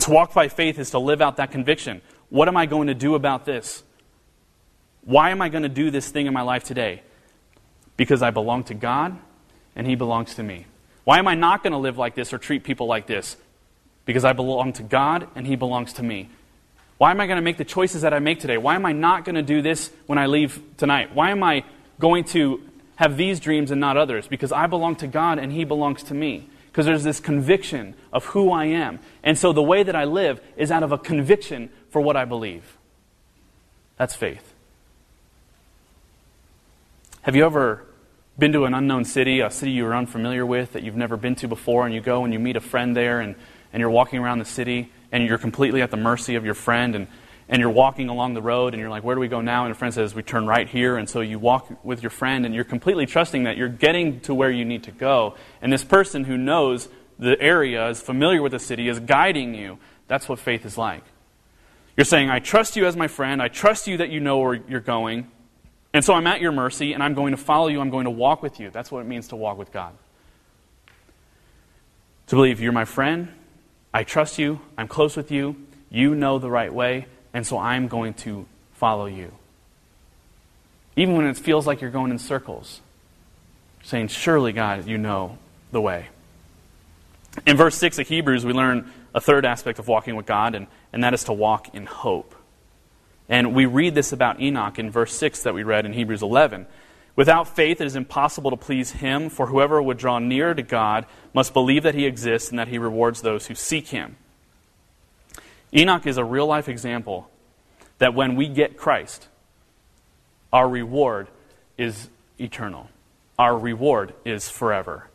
To 0.00 0.10
walk 0.10 0.34
by 0.34 0.48
faith 0.48 0.78
is 0.78 0.90
to 0.90 0.98
live 0.98 1.20
out 1.20 1.36
that 1.36 1.50
conviction. 1.50 2.00
What 2.28 2.48
am 2.48 2.56
I 2.56 2.66
going 2.66 2.88
to 2.88 2.94
do 2.94 3.14
about 3.14 3.44
this? 3.44 3.82
Why 5.02 5.30
am 5.30 5.40
I 5.40 5.48
going 5.48 5.62
to 5.62 5.68
do 5.68 5.90
this 5.90 6.08
thing 6.10 6.26
in 6.26 6.34
my 6.34 6.42
life 6.42 6.64
today? 6.64 7.02
Because 7.96 8.22
I 8.22 8.30
belong 8.30 8.64
to 8.64 8.74
God 8.74 9.16
and 9.74 9.86
He 9.86 9.94
belongs 9.94 10.34
to 10.34 10.42
me. 10.42 10.66
Why 11.04 11.18
am 11.18 11.28
I 11.28 11.34
not 11.34 11.62
going 11.62 11.72
to 11.72 11.78
live 11.78 11.98
like 11.98 12.14
this 12.14 12.32
or 12.32 12.38
treat 12.38 12.64
people 12.64 12.86
like 12.86 13.06
this? 13.06 13.36
Because 14.04 14.24
I 14.24 14.32
belong 14.32 14.72
to 14.74 14.82
God 14.82 15.28
and 15.36 15.46
He 15.46 15.54
belongs 15.54 15.92
to 15.94 16.02
me. 16.02 16.28
Why 16.98 17.10
am 17.10 17.20
I 17.20 17.26
going 17.26 17.36
to 17.36 17.42
make 17.42 17.58
the 17.58 17.64
choices 17.64 18.02
that 18.02 18.14
I 18.14 18.18
make 18.18 18.40
today? 18.40 18.58
Why 18.58 18.74
am 18.74 18.86
I 18.86 18.92
not 18.92 19.24
going 19.24 19.34
to 19.34 19.42
do 19.42 19.62
this 19.62 19.90
when 20.06 20.18
I 20.18 20.26
leave 20.26 20.60
tonight? 20.76 21.14
Why 21.14 21.30
am 21.30 21.42
I 21.42 21.64
going 22.00 22.24
to 22.24 22.60
have 22.96 23.16
these 23.16 23.38
dreams 23.38 23.70
and 23.70 23.80
not 23.80 23.96
others? 23.96 24.26
Because 24.26 24.50
I 24.50 24.66
belong 24.66 24.96
to 24.96 25.06
God 25.06 25.38
and 25.38 25.52
He 25.52 25.64
belongs 25.64 26.02
to 26.04 26.14
me. 26.14 26.48
Because 26.76 26.84
there's 26.84 27.04
this 27.04 27.20
conviction 27.20 27.94
of 28.12 28.26
who 28.26 28.52
I 28.52 28.66
am. 28.66 28.98
And 29.22 29.38
so 29.38 29.54
the 29.54 29.62
way 29.62 29.82
that 29.82 29.96
I 29.96 30.04
live 30.04 30.42
is 30.58 30.70
out 30.70 30.82
of 30.82 30.92
a 30.92 30.98
conviction 30.98 31.70
for 31.88 32.02
what 32.02 32.18
I 32.18 32.26
believe. 32.26 32.76
That's 33.96 34.14
faith. 34.14 34.52
Have 37.22 37.34
you 37.34 37.46
ever 37.46 37.86
been 38.38 38.52
to 38.52 38.66
an 38.66 38.74
unknown 38.74 39.06
city, 39.06 39.40
a 39.40 39.50
city 39.50 39.72
you're 39.72 39.96
unfamiliar 39.96 40.44
with 40.44 40.74
that 40.74 40.82
you've 40.82 40.96
never 40.96 41.16
been 41.16 41.34
to 41.36 41.48
before, 41.48 41.86
and 41.86 41.94
you 41.94 42.02
go 42.02 42.24
and 42.24 42.34
you 42.34 42.38
meet 42.38 42.56
a 42.56 42.60
friend 42.60 42.94
there, 42.94 43.20
and, 43.20 43.36
and 43.72 43.80
you're 43.80 43.88
walking 43.88 44.18
around 44.18 44.40
the 44.40 44.44
city, 44.44 44.92
and 45.10 45.26
you're 45.26 45.38
completely 45.38 45.80
at 45.80 45.90
the 45.90 45.96
mercy 45.96 46.34
of 46.34 46.44
your 46.44 46.52
friend, 46.52 46.94
and, 46.94 47.06
and 47.48 47.60
you're 47.60 47.70
walking 47.70 48.08
along 48.08 48.34
the 48.34 48.42
road, 48.42 48.74
and 48.74 48.80
you're 48.80 48.90
like, 48.90 49.04
Where 49.04 49.14
do 49.14 49.20
we 49.20 49.28
go 49.28 49.40
now? 49.40 49.64
And 49.64 49.72
a 49.72 49.74
friend 49.74 49.94
says, 49.94 50.14
We 50.14 50.22
turn 50.22 50.46
right 50.46 50.68
here. 50.68 50.96
And 50.96 51.08
so 51.08 51.20
you 51.20 51.38
walk 51.38 51.84
with 51.84 52.02
your 52.02 52.10
friend, 52.10 52.44
and 52.44 52.54
you're 52.54 52.64
completely 52.64 53.06
trusting 53.06 53.44
that 53.44 53.56
you're 53.56 53.68
getting 53.68 54.20
to 54.20 54.34
where 54.34 54.50
you 54.50 54.64
need 54.64 54.84
to 54.84 54.92
go. 54.92 55.34
And 55.62 55.72
this 55.72 55.84
person 55.84 56.24
who 56.24 56.36
knows 56.36 56.88
the 57.18 57.40
area, 57.40 57.88
is 57.88 58.00
familiar 58.00 58.42
with 58.42 58.52
the 58.52 58.58
city, 58.58 58.88
is 58.88 58.98
guiding 59.00 59.54
you. 59.54 59.78
That's 60.08 60.28
what 60.28 60.38
faith 60.38 60.66
is 60.66 60.76
like. 60.76 61.02
You're 61.96 62.04
saying, 62.04 62.30
I 62.30 62.40
trust 62.40 62.76
you 62.76 62.86
as 62.86 62.96
my 62.96 63.08
friend, 63.08 63.40
I 63.40 63.48
trust 63.48 63.86
you 63.86 63.96
that 63.98 64.10
you 64.10 64.20
know 64.20 64.38
where 64.38 64.54
you're 64.54 64.80
going. 64.80 65.30
And 65.94 66.04
so 66.04 66.12
I'm 66.12 66.26
at 66.26 66.40
your 66.40 66.52
mercy, 66.52 66.92
and 66.92 67.02
I'm 67.02 67.14
going 67.14 67.30
to 67.30 67.38
follow 67.38 67.68
you, 67.68 67.80
I'm 67.80 67.90
going 67.90 68.04
to 68.04 68.10
walk 68.10 68.42
with 68.42 68.60
you. 68.60 68.70
That's 68.70 68.90
what 68.90 69.00
it 69.00 69.06
means 69.06 69.28
to 69.28 69.36
walk 69.36 69.56
with 69.56 69.72
God. 69.72 69.94
To 72.26 72.34
believe 72.34 72.60
you're 72.60 72.72
my 72.72 72.84
friend, 72.84 73.28
I 73.94 74.04
trust 74.04 74.38
you, 74.38 74.60
I'm 74.76 74.88
close 74.88 75.16
with 75.16 75.30
you, 75.30 75.56
you 75.88 76.14
know 76.14 76.38
the 76.38 76.50
right 76.50 76.74
way, 76.74 77.06
and 77.36 77.46
so 77.46 77.58
I'm 77.58 77.86
going 77.86 78.14
to 78.14 78.46
follow 78.72 79.04
you. 79.04 79.30
Even 80.96 81.18
when 81.18 81.26
it 81.26 81.36
feels 81.36 81.66
like 81.66 81.82
you're 81.82 81.90
going 81.90 82.10
in 82.10 82.18
circles, 82.18 82.80
saying, 83.82 84.08
Surely, 84.08 84.54
God, 84.54 84.86
you 84.86 84.96
know 84.96 85.36
the 85.70 85.82
way. 85.82 86.06
In 87.46 87.58
verse 87.58 87.76
6 87.76 87.98
of 87.98 88.08
Hebrews, 88.08 88.46
we 88.46 88.54
learn 88.54 88.90
a 89.14 89.20
third 89.20 89.44
aspect 89.44 89.78
of 89.78 89.86
walking 89.86 90.16
with 90.16 90.24
God, 90.24 90.54
and, 90.54 90.66
and 90.94 91.04
that 91.04 91.12
is 91.12 91.24
to 91.24 91.34
walk 91.34 91.74
in 91.74 91.84
hope. 91.84 92.34
And 93.28 93.54
we 93.54 93.66
read 93.66 93.94
this 93.94 94.12
about 94.12 94.40
Enoch 94.40 94.78
in 94.78 94.90
verse 94.90 95.12
6 95.12 95.42
that 95.42 95.52
we 95.52 95.62
read 95.62 95.84
in 95.84 95.92
Hebrews 95.92 96.22
11. 96.22 96.64
Without 97.16 97.54
faith, 97.54 97.82
it 97.82 97.86
is 97.86 97.96
impossible 97.96 98.50
to 98.50 98.56
please 98.56 98.92
him, 98.92 99.28
for 99.28 99.48
whoever 99.48 99.82
would 99.82 99.98
draw 99.98 100.18
near 100.18 100.54
to 100.54 100.62
God 100.62 101.04
must 101.34 101.52
believe 101.52 101.82
that 101.82 101.94
he 101.94 102.06
exists 102.06 102.48
and 102.48 102.58
that 102.58 102.68
he 102.68 102.78
rewards 102.78 103.20
those 103.20 103.48
who 103.48 103.54
seek 103.54 103.88
him. 103.88 104.16
Enoch 105.74 106.06
is 106.06 106.16
a 106.16 106.24
real 106.24 106.46
life 106.46 106.68
example 106.68 107.28
that 107.98 108.14
when 108.14 108.36
we 108.36 108.48
get 108.48 108.76
Christ, 108.76 109.28
our 110.52 110.68
reward 110.68 111.28
is 111.76 112.08
eternal. 112.40 112.88
Our 113.38 113.56
reward 113.58 114.14
is 114.24 114.48
forever. 114.48 115.08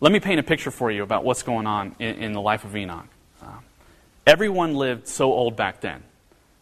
Let 0.00 0.12
me 0.12 0.20
paint 0.20 0.40
a 0.40 0.42
picture 0.42 0.70
for 0.70 0.90
you 0.90 1.02
about 1.02 1.24
what's 1.24 1.42
going 1.42 1.66
on 1.66 1.96
in, 1.98 2.16
in 2.16 2.32
the 2.32 2.40
life 2.40 2.64
of 2.64 2.76
Enoch. 2.76 3.06
Uh, 3.42 3.58
everyone 4.26 4.74
lived 4.74 5.08
so 5.08 5.32
old 5.32 5.56
back 5.56 5.80
then. 5.80 6.02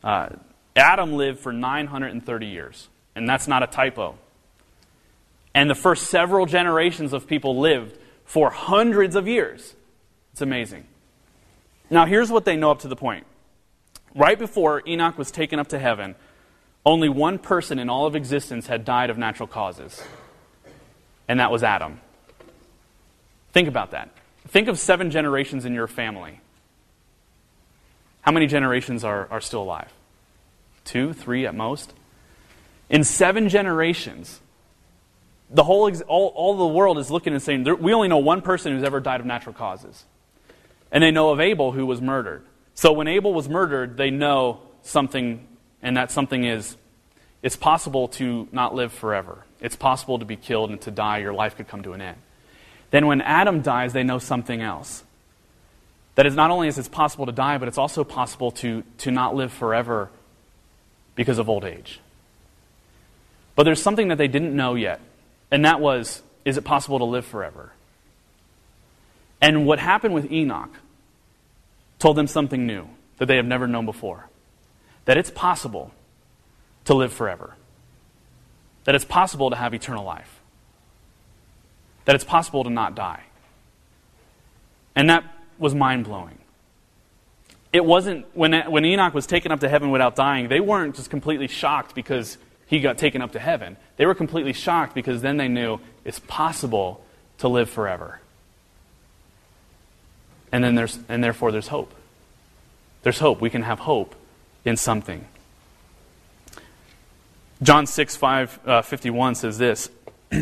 Uh, 0.02 0.28
Adam 0.76 1.14
lived 1.14 1.40
for 1.40 1.52
930 1.52 2.46
years, 2.46 2.88
and 3.16 3.28
that's 3.28 3.48
not 3.48 3.62
a 3.62 3.66
typo. 3.66 4.16
And 5.54 5.70
the 5.70 5.74
first 5.74 6.08
several 6.08 6.46
generations 6.46 7.12
of 7.12 7.26
people 7.26 7.58
lived 7.58 7.98
for 8.24 8.50
hundreds 8.50 9.16
of 9.16 9.26
years. 9.28 9.74
It's 10.32 10.42
amazing. 10.42 10.84
Now, 11.94 12.06
here's 12.06 12.28
what 12.28 12.44
they 12.44 12.56
know 12.56 12.72
up 12.72 12.80
to 12.80 12.88
the 12.88 12.96
point. 12.96 13.24
Right 14.16 14.36
before 14.36 14.82
Enoch 14.84 15.16
was 15.16 15.30
taken 15.30 15.60
up 15.60 15.68
to 15.68 15.78
heaven, 15.78 16.16
only 16.84 17.08
one 17.08 17.38
person 17.38 17.78
in 17.78 17.88
all 17.88 18.04
of 18.04 18.16
existence 18.16 18.66
had 18.66 18.84
died 18.84 19.10
of 19.10 19.16
natural 19.16 19.46
causes, 19.46 20.02
and 21.28 21.38
that 21.38 21.52
was 21.52 21.62
Adam. 21.62 22.00
Think 23.52 23.68
about 23.68 23.92
that. 23.92 24.10
Think 24.48 24.66
of 24.66 24.76
seven 24.76 25.12
generations 25.12 25.64
in 25.64 25.72
your 25.72 25.86
family. 25.86 26.40
How 28.22 28.32
many 28.32 28.48
generations 28.48 29.04
are, 29.04 29.28
are 29.30 29.40
still 29.40 29.62
alive? 29.62 29.92
two, 30.84 31.12
three 31.12 31.46
at 31.46 31.54
most. 31.54 31.94
In 32.90 33.04
seven 33.04 33.48
generations, 33.48 34.40
the 35.48 35.62
whole 35.62 35.88
all, 36.08 36.26
all 36.34 36.56
the 36.56 36.66
world 36.66 36.98
is 36.98 37.08
looking 37.08 37.34
and 37.34 37.40
saying, 37.40 37.64
we 37.80 37.94
only 37.94 38.08
know 38.08 38.18
one 38.18 38.42
person 38.42 38.72
who's 38.72 38.82
ever 38.82 38.98
died 38.98 39.20
of 39.20 39.26
natural 39.26 39.54
causes. 39.54 40.04
And 40.90 41.02
they 41.02 41.10
know 41.10 41.30
of 41.30 41.40
Abel 41.40 41.72
who 41.72 41.86
was 41.86 42.00
murdered. 42.00 42.44
So 42.74 42.92
when 42.92 43.08
Abel 43.08 43.32
was 43.32 43.48
murdered, 43.48 43.96
they 43.96 44.10
know 44.10 44.60
something, 44.82 45.46
and 45.82 45.96
that 45.96 46.10
something 46.10 46.44
is 46.44 46.76
it's 47.42 47.56
possible 47.56 48.08
to 48.08 48.48
not 48.52 48.74
live 48.74 48.90
forever. 48.90 49.44
It's 49.60 49.76
possible 49.76 50.18
to 50.18 50.24
be 50.24 50.34
killed 50.34 50.70
and 50.70 50.80
to 50.80 50.90
die. 50.90 51.18
Your 51.18 51.34
life 51.34 51.56
could 51.56 51.68
come 51.68 51.82
to 51.82 51.92
an 51.92 52.00
end. 52.00 52.16
Then 52.90 53.06
when 53.06 53.20
Adam 53.20 53.60
dies, 53.60 53.92
they 53.92 54.02
know 54.02 54.18
something 54.18 54.62
else. 54.62 55.04
That 56.14 56.24
is 56.26 56.34
not 56.34 56.50
only 56.50 56.68
is 56.68 56.78
it 56.78 56.90
possible 56.90 57.26
to 57.26 57.32
die, 57.32 57.58
but 57.58 57.68
it's 57.68 57.76
also 57.76 58.02
possible 58.02 58.50
to, 58.52 58.82
to 58.98 59.10
not 59.10 59.34
live 59.34 59.52
forever 59.52 60.08
because 61.16 61.38
of 61.38 61.50
old 61.50 61.64
age. 61.64 62.00
But 63.56 63.64
there's 63.64 63.82
something 63.82 64.08
that 64.08 64.16
they 64.16 64.28
didn't 64.28 64.56
know 64.56 64.74
yet, 64.74 65.00
and 65.50 65.64
that 65.64 65.80
was 65.80 66.22
is 66.44 66.56
it 66.56 66.64
possible 66.64 66.98
to 66.98 67.04
live 67.04 67.24
forever? 67.24 67.72
And 69.44 69.66
what 69.66 69.78
happened 69.78 70.14
with 70.14 70.32
Enoch 70.32 70.70
told 71.98 72.16
them 72.16 72.26
something 72.26 72.66
new 72.66 72.88
that 73.18 73.26
they 73.26 73.36
have 73.36 73.44
never 73.44 73.66
known 73.66 73.84
before 73.84 74.30
that 75.04 75.18
it's 75.18 75.28
possible 75.30 75.92
to 76.86 76.94
live 76.94 77.12
forever, 77.12 77.54
that 78.84 78.94
it's 78.94 79.04
possible 79.04 79.50
to 79.50 79.56
have 79.56 79.74
eternal 79.74 80.02
life, 80.02 80.40
that 82.06 82.14
it's 82.14 82.24
possible 82.24 82.64
to 82.64 82.70
not 82.70 82.94
die. 82.94 83.24
And 84.96 85.10
that 85.10 85.24
was 85.58 85.74
mind 85.74 86.04
blowing 86.04 86.38
it 87.74 87.84
wasn't, 87.84 88.24
when, 88.36 88.52
when 88.70 88.84
Enoch 88.84 89.12
was 89.12 89.26
taken 89.26 89.50
up 89.50 89.58
to 89.58 89.68
heaven 89.68 89.90
without 89.90 90.14
dying, 90.14 90.46
they 90.46 90.60
weren't 90.60 90.94
just 90.94 91.10
completely 91.10 91.48
shocked 91.48 91.92
because 91.92 92.38
he 92.66 92.78
got 92.78 92.98
taken 92.98 93.20
up 93.20 93.32
to 93.32 93.40
heaven. 93.40 93.76
They 93.96 94.06
were 94.06 94.14
completely 94.14 94.52
shocked 94.52 94.94
because 94.94 95.22
then 95.22 95.38
they 95.38 95.48
knew 95.48 95.80
it's 96.04 96.20
possible 96.20 97.04
to 97.38 97.48
live 97.48 97.68
forever. 97.68 98.20
And, 100.54 100.62
then 100.62 100.76
there's, 100.76 101.00
and 101.08 101.22
therefore, 101.24 101.50
there's 101.50 101.66
hope. 101.66 101.92
There's 103.02 103.18
hope. 103.18 103.40
We 103.40 103.50
can 103.50 103.62
have 103.62 103.80
hope 103.80 104.14
in 104.64 104.76
something. 104.76 105.26
John 107.60 107.88
6, 107.88 108.14
5, 108.14 108.60
uh, 108.64 108.82
51 108.82 109.34
says 109.34 109.58
this 109.58 109.90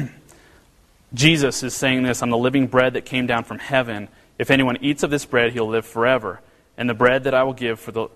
Jesus 1.14 1.62
is 1.62 1.74
saying 1.74 2.02
this 2.02 2.22
I'm 2.22 2.28
the 2.28 2.36
living 2.36 2.66
bread 2.66 2.92
that 2.92 3.06
came 3.06 3.26
down 3.26 3.44
from 3.44 3.58
heaven. 3.58 4.08
If 4.38 4.50
anyone 4.50 4.76
eats 4.82 5.02
of 5.02 5.08
this 5.08 5.24
bread, 5.24 5.54
he'll 5.54 5.66
live 5.66 5.86
forever. 5.86 6.42
And 6.76 6.90
the 6.90 6.94
bread 6.94 7.24
that 7.24 7.32
I 7.32 7.44
will 7.44 7.54
give 7.54 7.80
for 7.80 7.92
the, 7.92 8.08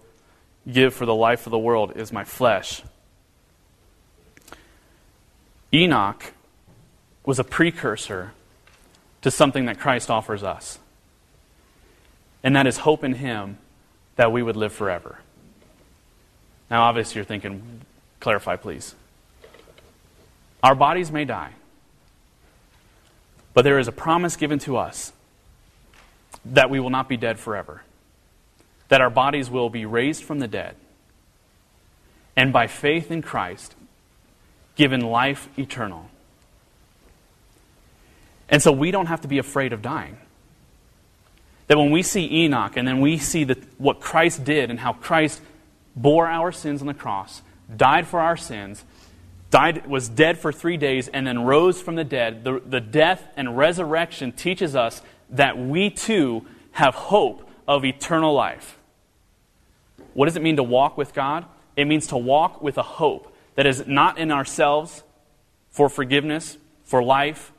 give 0.70 0.92
for 0.92 1.06
the 1.06 1.14
life 1.14 1.46
of 1.46 1.50
the 1.50 1.58
world 1.58 1.96
is 1.96 2.12
my 2.12 2.24
flesh. 2.24 2.82
Enoch 5.72 6.34
was 7.24 7.38
a 7.38 7.44
precursor 7.44 8.32
to 9.22 9.30
something 9.30 9.64
that 9.64 9.80
Christ 9.80 10.10
offers 10.10 10.42
us. 10.42 10.78
And 12.46 12.54
that 12.54 12.68
is 12.68 12.78
hope 12.78 13.02
in 13.02 13.14
Him 13.14 13.58
that 14.14 14.30
we 14.30 14.40
would 14.40 14.54
live 14.54 14.72
forever. 14.72 15.18
Now, 16.70 16.84
obviously, 16.84 17.16
you're 17.16 17.24
thinking, 17.24 17.80
clarify, 18.20 18.54
please. 18.54 18.94
Our 20.62 20.76
bodies 20.76 21.10
may 21.10 21.24
die, 21.24 21.54
but 23.52 23.62
there 23.62 23.80
is 23.80 23.88
a 23.88 23.92
promise 23.92 24.36
given 24.36 24.60
to 24.60 24.76
us 24.76 25.12
that 26.44 26.70
we 26.70 26.78
will 26.78 26.90
not 26.90 27.08
be 27.08 27.16
dead 27.16 27.40
forever 27.40 27.82
that 28.88 29.00
our 29.00 29.10
bodies 29.10 29.50
will 29.50 29.68
be 29.68 29.84
raised 29.84 30.22
from 30.22 30.38
the 30.38 30.46
dead, 30.46 30.76
and 32.36 32.52
by 32.52 32.68
faith 32.68 33.10
in 33.10 33.20
Christ, 33.20 33.74
given 34.76 35.00
life 35.00 35.48
eternal. 35.58 36.08
And 38.48 38.62
so 38.62 38.70
we 38.70 38.92
don't 38.92 39.06
have 39.06 39.22
to 39.22 39.28
be 39.28 39.38
afraid 39.38 39.72
of 39.72 39.82
dying. 39.82 40.18
That 41.66 41.78
when 41.78 41.90
we 41.90 42.02
see 42.02 42.44
Enoch 42.44 42.76
and 42.76 42.86
then 42.86 43.00
we 43.00 43.18
see 43.18 43.44
the, 43.44 43.58
what 43.78 44.00
Christ 44.00 44.44
did 44.44 44.70
and 44.70 44.78
how 44.78 44.92
Christ 44.92 45.40
bore 45.96 46.26
our 46.26 46.52
sins 46.52 46.80
on 46.80 46.86
the 46.86 46.94
cross, 46.94 47.42
died 47.74 48.06
for 48.06 48.20
our 48.20 48.36
sins, 48.36 48.84
died, 49.50 49.86
was 49.86 50.08
dead 50.08 50.38
for 50.38 50.52
three 50.52 50.76
days, 50.76 51.08
and 51.08 51.26
then 51.26 51.44
rose 51.44 51.80
from 51.80 51.96
the 51.96 52.04
dead, 52.04 52.44
the, 52.44 52.60
the 52.64 52.80
death 52.80 53.26
and 53.36 53.56
resurrection 53.56 54.32
teaches 54.32 54.76
us 54.76 55.02
that 55.30 55.58
we 55.58 55.90
too 55.90 56.46
have 56.72 56.94
hope 56.94 57.48
of 57.66 57.84
eternal 57.84 58.32
life. 58.32 58.78
What 60.14 60.26
does 60.26 60.36
it 60.36 60.42
mean 60.42 60.56
to 60.56 60.62
walk 60.62 60.96
with 60.96 61.12
God? 61.14 61.46
It 61.74 61.86
means 61.86 62.06
to 62.08 62.16
walk 62.16 62.62
with 62.62 62.78
a 62.78 62.82
hope 62.82 63.34
that 63.56 63.66
is 63.66 63.86
not 63.86 64.18
in 64.18 64.30
ourselves 64.30 65.02
for 65.70 65.88
forgiveness, 65.88 66.58
for 66.84 67.02
life, 67.02 67.52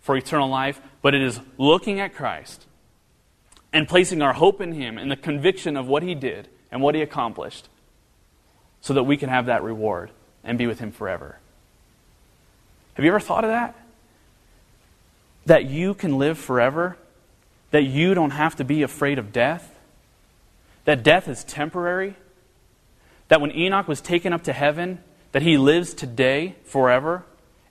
for 0.00 0.16
eternal 0.16 0.48
life, 0.48 0.80
but 1.00 1.14
it 1.14 1.22
is 1.22 1.40
looking 1.58 2.00
at 2.00 2.14
Christ 2.14 2.66
and 3.72 3.88
placing 3.88 4.22
our 4.22 4.32
hope 4.32 4.60
in 4.60 4.72
Him 4.72 4.98
and 4.98 5.10
the 5.10 5.16
conviction 5.16 5.76
of 5.76 5.86
what 5.86 6.02
He 6.02 6.14
did 6.14 6.48
and 6.70 6.82
what 6.82 6.94
He 6.94 7.02
accomplished 7.02 7.68
so 8.80 8.94
that 8.94 9.04
we 9.04 9.16
can 9.16 9.28
have 9.28 9.46
that 9.46 9.62
reward 9.62 10.10
and 10.44 10.58
be 10.58 10.66
with 10.66 10.78
Him 10.80 10.92
forever. 10.92 11.38
Have 12.94 13.04
you 13.04 13.10
ever 13.10 13.20
thought 13.20 13.44
of 13.44 13.50
that? 13.50 13.74
That 15.46 15.64
you 15.64 15.94
can 15.94 16.18
live 16.18 16.38
forever? 16.38 16.96
That 17.70 17.84
you 17.84 18.14
don't 18.14 18.30
have 18.30 18.56
to 18.56 18.64
be 18.64 18.82
afraid 18.82 19.18
of 19.18 19.32
death? 19.32 19.78
That 20.84 21.02
death 21.02 21.28
is 21.28 21.42
temporary? 21.44 22.16
That 23.28 23.40
when 23.40 23.52
Enoch 23.52 23.88
was 23.88 24.00
taken 24.00 24.32
up 24.32 24.44
to 24.44 24.52
heaven, 24.52 24.98
that 25.32 25.42
he 25.42 25.56
lives 25.56 25.94
today 25.94 26.56
forever? 26.64 27.24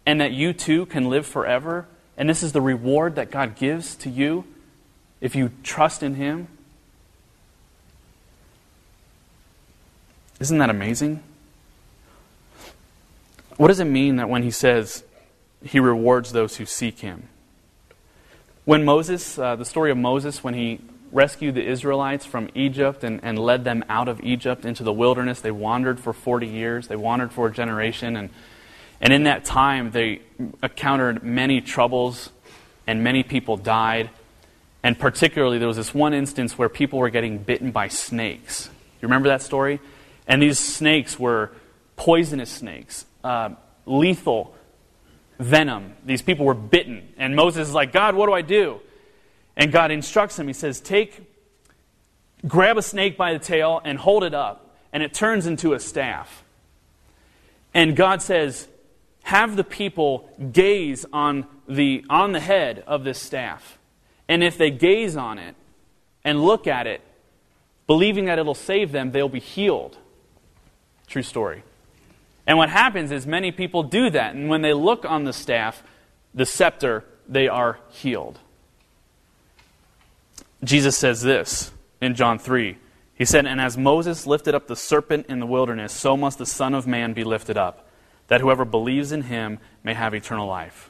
And 0.05 0.19
that 0.19 0.31
you 0.31 0.53
too 0.53 0.87
can 0.87 1.09
live 1.09 1.27
forever? 1.27 1.87
And 2.17 2.27
this 2.27 2.41
is 2.41 2.51
the 2.51 2.61
reward 2.61 3.15
that 3.15 3.29
God 3.29 3.55
gives 3.55 3.95
to 3.97 4.09
you 4.09 4.45
if 5.21 5.35
you 5.35 5.51
trust 5.63 6.03
in 6.03 6.15
him? 6.15 6.47
Isn't 10.39 10.57
that 10.57 10.71
amazing? 10.71 11.21
What 13.57 13.67
does 13.67 13.79
it 13.79 13.85
mean 13.85 14.15
that 14.15 14.27
when 14.27 14.41
he 14.41 14.49
says 14.49 15.03
he 15.63 15.79
rewards 15.79 16.31
those 16.31 16.57
who 16.57 16.65
seek 16.65 16.99
him? 16.99 17.29
When 18.65 18.83
Moses, 18.83 19.37
uh, 19.37 19.55
the 19.55 19.65
story 19.65 19.91
of 19.91 19.97
Moses, 19.97 20.43
when 20.43 20.55
he 20.55 20.79
rescued 21.11 21.55
the 21.55 21.67
Israelites 21.67 22.25
from 22.25 22.49
Egypt 22.55 23.03
and, 23.03 23.19
and 23.23 23.37
led 23.37 23.63
them 23.63 23.83
out 23.89 24.07
of 24.07 24.19
Egypt 24.23 24.65
into 24.65 24.83
the 24.83 24.93
wilderness, 24.93 25.41
they 25.41 25.51
wandered 25.51 25.99
for 25.99 26.13
40 26.13 26.47
years, 26.47 26.87
they 26.87 26.95
wandered 26.95 27.31
for 27.31 27.47
a 27.47 27.51
generation, 27.51 28.15
and, 28.15 28.29
and 28.99 29.13
in 29.13 29.23
that 29.23 29.45
time 29.45 29.91
they 29.91 30.21
encountered 30.63 31.23
many 31.23 31.61
troubles 31.61 32.31
and 32.87 33.03
many 33.03 33.23
people 33.23 33.57
died. 33.57 34.09
And 34.83 34.97
particularly, 34.97 35.59
there 35.59 35.67
was 35.67 35.77
this 35.77 35.93
one 35.93 36.13
instance 36.13 36.57
where 36.57 36.69
people 36.69 36.99
were 36.99 37.09
getting 37.09 37.37
bitten 37.37 37.71
by 37.71 37.87
snakes. 37.87 38.69
You 39.01 39.07
remember 39.07 39.29
that 39.29 39.41
story? 39.41 39.79
And 40.27 40.41
these 40.41 40.59
snakes 40.59 41.19
were 41.19 41.51
poisonous 41.95 42.49
snakes, 42.49 43.05
uh, 43.23 43.49
lethal 43.85 44.55
venom. 45.39 45.93
These 46.05 46.21
people 46.21 46.45
were 46.45 46.53
bitten. 46.53 47.09
And 47.17 47.35
Moses 47.35 47.69
is 47.69 47.73
like, 47.73 47.91
God, 47.91 48.15
what 48.15 48.27
do 48.27 48.33
I 48.33 48.41
do? 48.41 48.79
And 49.55 49.71
God 49.71 49.91
instructs 49.91 50.39
him. 50.39 50.47
He 50.47 50.53
says, 50.53 50.79
Take, 50.79 51.21
grab 52.47 52.77
a 52.77 52.81
snake 52.81 53.17
by 53.17 53.33
the 53.33 53.39
tail 53.39 53.81
and 53.83 53.97
hold 53.97 54.23
it 54.23 54.33
up. 54.33 54.75
And 54.93 55.03
it 55.03 55.13
turns 55.13 55.45
into 55.45 55.73
a 55.73 55.79
staff. 55.79 56.43
And 57.73 57.95
God 57.95 58.21
says, 58.21 58.67
Have 59.23 59.55
the 59.55 59.63
people 59.63 60.29
gaze 60.51 61.05
on 61.11 61.45
the, 61.67 62.05
on 62.09 62.31
the 62.31 62.39
head 62.39 62.83
of 62.87 63.03
this 63.03 63.19
staff. 63.21 63.77
And 64.31 64.45
if 64.45 64.57
they 64.57 64.71
gaze 64.71 65.17
on 65.17 65.39
it 65.39 65.55
and 66.23 66.41
look 66.41 66.65
at 66.65 66.87
it, 66.87 67.01
believing 67.85 68.25
that 68.25 68.39
it'll 68.39 68.55
save 68.55 68.93
them, 68.93 69.11
they'll 69.11 69.27
be 69.27 69.41
healed. 69.41 69.97
True 71.05 71.21
story. 71.21 71.63
And 72.47 72.57
what 72.57 72.69
happens 72.69 73.11
is 73.11 73.27
many 73.27 73.51
people 73.51 73.83
do 73.83 74.09
that. 74.09 74.33
And 74.33 74.47
when 74.47 74.61
they 74.61 74.71
look 74.71 75.03
on 75.03 75.25
the 75.25 75.33
staff, 75.33 75.83
the 76.33 76.45
scepter, 76.45 77.03
they 77.27 77.49
are 77.49 77.79
healed. 77.89 78.39
Jesus 80.63 80.95
says 80.95 81.21
this 81.21 81.73
in 81.99 82.15
John 82.15 82.39
3. 82.39 82.77
He 83.13 83.25
said, 83.25 83.45
And 83.45 83.59
as 83.59 83.77
Moses 83.77 84.25
lifted 84.25 84.55
up 84.55 84.67
the 84.67 84.77
serpent 84.77 85.25
in 85.27 85.41
the 85.41 85.45
wilderness, 85.45 85.91
so 85.91 86.15
must 86.15 86.37
the 86.37 86.45
Son 86.45 86.73
of 86.73 86.87
Man 86.87 87.11
be 87.11 87.25
lifted 87.25 87.57
up, 87.57 87.85
that 88.29 88.39
whoever 88.39 88.63
believes 88.63 89.11
in 89.11 89.23
him 89.23 89.59
may 89.83 89.93
have 89.93 90.13
eternal 90.13 90.47
life. 90.47 90.89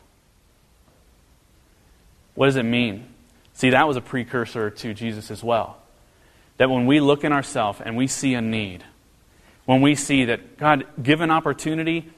What 2.36 2.46
does 2.46 2.56
it 2.56 2.66
mean? 2.66 3.11
See, 3.54 3.72
that 3.72 3.88
was 3.88 3.98
a 3.98 4.02
precursor 4.02 4.70
to 4.70 4.94
Jesus 4.94 5.32
as 5.32 5.44
well. 5.44 5.78
That 6.58 6.70
when 6.70 6.86
we 6.86 7.00
look 7.00 7.24
in 7.24 7.32
ourselves 7.32 7.80
and 7.84 7.98
we 7.98 8.08
see 8.08 8.34
a 8.34 8.42
need, 8.42 8.84
when 9.66 9.82
we 9.82 9.96
see 9.96 10.26
that, 10.26 10.58
God, 10.58 10.86
given 11.02 11.32
opportunity, 11.32 12.10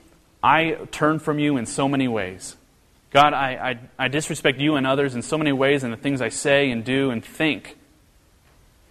I 0.42 0.78
turn 0.92 1.20
from 1.20 1.40
you 1.40 1.58
in 1.58 1.66
so 1.66 1.88
many 1.88 2.08
ways. 2.08 2.56
God, 3.12 3.34
I, 3.34 3.80
I, 3.98 4.06
I 4.06 4.08
disrespect 4.08 4.60
you 4.60 4.76
and 4.76 4.88
others 4.88 5.16
in 5.16 5.22
so 5.22 5.38
many 5.38 5.52
ways 5.52 5.84
in 5.84 5.92
the 5.92 5.98
things 5.98 6.22
I 6.22 6.30
say 6.30 6.72
and 6.72 6.84
do 6.84 7.12
and 7.12 7.24
think. 7.24 7.78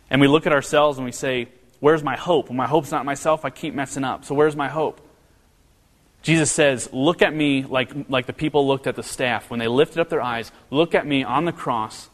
And 0.09 0.21
we 0.21 0.29
look 0.29 0.47
at 0.47 0.53
ourselves 0.53 0.99
and 0.99 1.05
we 1.05 1.13
say, 1.13 1.49
Where's 1.81 2.05
my 2.05 2.17
hope? 2.17 2.49
When 2.49 2.57
my 2.57 2.69
hope's 2.69 2.93
not 2.93 3.05
myself, 3.05 3.45
I 3.45 3.51
keep 3.51 3.75
messing 3.75 4.05
up. 4.05 4.25
So 4.25 4.37
where's 4.37 4.55
my 4.55 4.69
hope? 4.69 5.01
Jesus 6.23 6.53
says, 6.53 6.89
Look 6.93 7.23
at 7.23 7.35
me 7.35 7.65
like, 7.65 7.91
like 8.09 8.27
the 8.27 8.33
people 8.33 8.69
looked 8.69 8.87
at 8.87 8.95
the 8.95 9.03
staff. 9.03 9.51
When 9.51 9.59
they 9.59 9.67
lifted 9.67 9.99
up 9.99 10.09
their 10.09 10.23
eyes, 10.23 10.53
look 10.71 10.95
at 10.95 11.05
me 11.05 11.25
on 11.25 11.45
the 11.45 11.53
cross, 11.53 12.09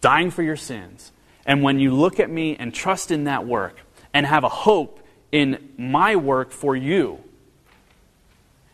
dying 0.00 0.30
for 0.30 0.42
your 0.42 0.56
sins. 0.56 1.12
And 1.46 1.62
when 1.62 1.78
you 1.78 1.92
look 1.94 2.20
at 2.20 2.30
me 2.30 2.56
and 2.56 2.72
trust 2.72 3.10
in 3.10 3.24
that 3.24 3.46
work 3.46 3.78
and 4.12 4.26
have 4.26 4.44
a 4.44 4.48
hope 4.48 5.00
in 5.32 5.72
my 5.76 6.16
work 6.16 6.50
for 6.50 6.76
you, 6.76 7.20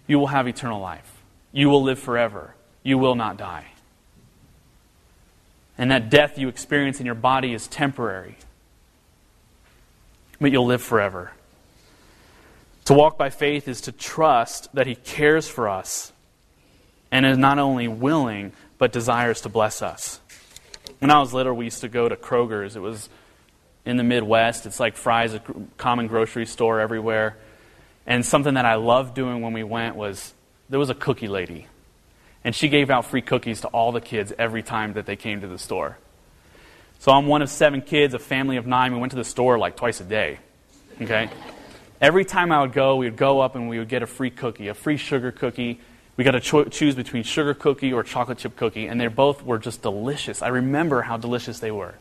you 0.07 0.19
will 0.19 0.29
have 0.29 0.47
eternal 0.47 0.81
life. 0.81 1.23
You 1.53 1.69
will 1.69 1.83
live 1.83 1.99
forever. 1.99 2.55
You 2.83 2.99
will 2.99 3.15
not 3.15 3.37
die. 3.37 3.67
And 5.79 5.91
that 5.91 6.11
death 6.11 6.39
you 6.39 6.49
experience 6.49 7.01
in 7.01 7.07
your 7.07 7.15
body 7.15 7.53
is 7.53 7.67
temporary, 7.67 8.37
but 10.41 10.51
you'll 10.51 10.67
live 10.67 10.83
forever. 10.83 11.33
To 12.87 12.95
walk 12.95 13.19
by 13.19 13.31
faith 13.31 13.69
is 13.69 13.81
to 13.83 13.93
trust 13.93 14.73
that 14.75 14.87
He 14.87 14.95
cares 14.95 15.49
for 15.49 15.69
us 15.69 16.13
and 17.11 17.27
is 17.27 17.37
not 17.37 17.59
only 17.59 17.89
willing, 17.89 18.53
but 18.79 18.93
desires 18.93 19.41
to 19.43 19.49
bless 19.49 19.83
us. 19.83 20.21
When 20.99 21.11
I 21.11 21.19
was 21.19 21.35
little, 21.35 21.55
we 21.55 21.65
used 21.67 21.83
to 21.83 21.89
go 21.89 22.09
to 22.09 22.17
Kroger's. 22.17 22.77
It 22.77 22.81
was 22.81 23.09
in 23.85 23.97
the 23.97 24.05
Midwest. 24.05 24.67
It's 24.67 24.81
like 24.81 24.97
Fry's, 24.97 25.35
a 25.35 25.43
common 25.77 26.07
grocery 26.07 26.47
store 26.47 26.81
everywhere. 26.81 27.37
And 28.07 28.25
something 28.25 28.55
that 28.55 28.65
I 28.65 28.77
loved 28.77 29.15
doing 29.15 29.43
when 29.43 29.53
we 29.53 29.65
went 29.65 29.97
was 29.97 30.33
there 30.69 30.79
was 30.79 30.91
a 30.91 30.95
cookie 30.95 31.29
lady. 31.29 31.67
And 32.45 32.55
she 32.55 32.69
gave 32.69 32.91
out 32.91 33.07
free 33.07 33.23
cookies 33.23 33.63
to 33.63 33.69
all 33.69 33.93
the 33.93 34.01
kids 34.01 34.33
every 34.39 34.63
time 34.63 34.95
that 34.95 35.07
they 35.07 35.17
came 35.17 35.41
to 35.41 35.49
the 35.49 35.59
store. 35.59 35.99
So 36.99 37.13
I'm 37.13 37.27
one 37.27 37.43
of 37.43 37.51
seven 37.51 37.83
kids, 37.83 38.15
a 38.15 38.19
family 38.19 38.57
of 38.57 38.67
nine. 38.67 38.93
We 38.93 38.99
went 38.99 39.11
to 39.11 39.17
the 39.17 39.25
store 39.25 39.59
like 39.59 39.77
twice 39.77 40.01
a 40.01 40.05
day. 40.05 40.39
Okay? 41.01 41.29
Every 42.01 42.25
time 42.25 42.53
I 42.53 42.61
would 42.61 42.73
go, 42.73 42.97
we 42.97 43.07
would 43.07 43.17
go 43.17 43.41
up 43.41 43.55
and 43.55 43.69
we 43.69 43.79
would 43.79 43.89
get 43.89 44.03
a 44.03 44.07
free 44.07 44.31
cookie, 44.31 44.69
a 44.69 44.75
free 44.75 44.97
sugar 44.97 45.33
cookie. 45.33 45.81
We 46.17 46.25
got 46.25 46.33
to 46.33 46.41
cho- 46.41 46.65
choose 46.65 46.95
between 46.95 47.23
sugar 47.23 47.55
cookie 47.55 47.93
or 47.93 48.03
chocolate 48.03 48.39
chip 48.39 48.57
cookie, 48.57 48.87
and 48.87 49.01
they 49.01 49.07
both 49.07 49.43
were 49.45 49.59
just 49.59 49.83
delicious. 49.83 50.43
I 50.43 50.49
remember 50.49 51.03
how 51.03 51.17
delicious 51.17 51.59
they 51.59 51.71
were. 51.71 51.95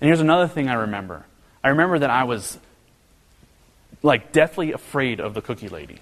And 0.00 0.08
here's 0.08 0.20
another 0.20 0.48
thing 0.48 0.68
I 0.68 0.74
remember 0.74 1.26
I 1.62 1.68
remember 1.68 1.98
that 1.98 2.10
I 2.10 2.24
was 2.24 2.58
like 4.02 4.32
deathly 4.32 4.72
afraid 4.72 5.20
of 5.20 5.34
the 5.34 5.42
cookie 5.42 5.68
lady. 5.68 5.98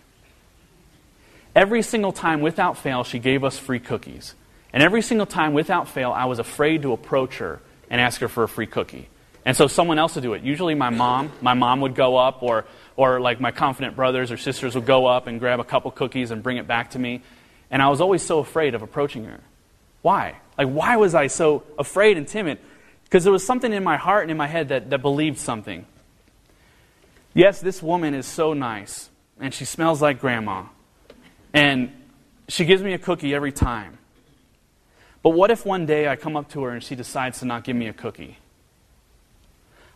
Every 1.57 1.83
single 1.83 2.13
time, 2.13 2.41
without 2.41 2.79
fail, 2.79 3.03
she 3.03 3.19
gave 3.19 3.43
us 3.43 3.59
free 3.59 3.81
cookies. 3.81 4.35
And 4.73 4.83
every 4.83 5.03
single 5.03 5.27
time, 5.27 5.55
without 5.55 5.89
fail, 5.89 6.13
I 6.13 6.27
was 6.27 6.39
afraid 6.39 6.83
to 6.83 6.93
approach 6.93 7.39
her 7.39 7.61
and 7.91 8.01
ask 8.01 8.21
her 8.21 8.29
for 8.29 8.45
a 8.45 8.49
free 8.49 8.67
cookie. 8.67 9.09
And 9.45 9.57
so 9.57 9.67
someone 9.67 9.99
else 9.99 10.15
would 10.15 10.23
do 10.23 10.35
it. 10.35 10.43
Usually 10.43 10.75
my 10.75 10.91
mom. 10.91 11.33
My 11.41 11.55
mom 11.55 11.81
would 11.81 11.95
go 11.95 12.17
up, 12.17 12.43
or, 12.43 12.67
or 12.99 13.21
like 13.21 13.41
my 13.41 13.53
confident 13.53 13.95
brothers 13.95 14.33
or 14.33 14.37
sisters 14.37 14.75
would 14.75 14.85
go 14.85 15.07
up 15.07 15.29
and 15.29 15.39
grab 15.39 15.61
a 15.61 15.65
couple 15.65 15.89
cookies 15.93 16.33
and 16.33 16.43
bring 16.43 16.57
it 16.57 16.67
back 16.67 16.91
to 16.91 16.99
me. 16.99 17.23
And 17.71 17.81
I 17.81 17.91
was 17.91 18.01
always 18.01 18.25
so 18.25 18.41
afraid 18.41 18.75
of 18.75 18.83
approaching 18.83 19.25
her. 19.27 19.39
Why? 20.03 20.35
Like, 20.59 20.67
why 20.67 20.97
was 20.97 21.15
I 21.15 21.29
so 21.29 21.63
afraid 21.79 22.17
and 22.17 22.27
timid? 22.27 22.59
Because 23.05 23.23
there 23.23 23.33
was 23.33 23.47
something 23.47 23.73
in 23.73 23.85
my 23.85 23.97
heart 23.97 24.23
and 24.23 24.33
in 24.33 24.37
my 24.37 24.49
head 24.49 24.71
that, 24.71 24.91
that 24.91 25.01
believed 25.01 25.39
something. 25.39 25.87
Yes, 27.35 27.61
this 27.61 27.81
woman 27.81 28.15
is 28.15 28.27
so 28.27 28.53
nice, 28.53 29.11
and 29.39 29.55
she 29.55 29.65
smells 29.65 30.03
like 30.03 30.21
grandma, 30.21 30.65
and 31.55 31.93
she 32.49 32.65
gives 32.65 32.83
me 32.83 32.95
a 32.95 32.99
cookie 32.99 33.33
every 33.33 33.53
time. 33.53 33.99
But 35.23 35.31
what 35.31 35.53
if 35.53 35.65
one 35.65 35.87
day 35.87 36.09
I 36.09 36.17
come 36.17 36.37
up 36.37 36.51
to 36.51 36.65
her 36.65 36.71
and 36.71 36.83
she 36.83 36.97
decides 36.97 37.39
to 37.41 37.45
not 37.45 37.63
give 37.63 37.77
me 37.77 37.87
a 37.87 37.93
cookie? 37.93 38.39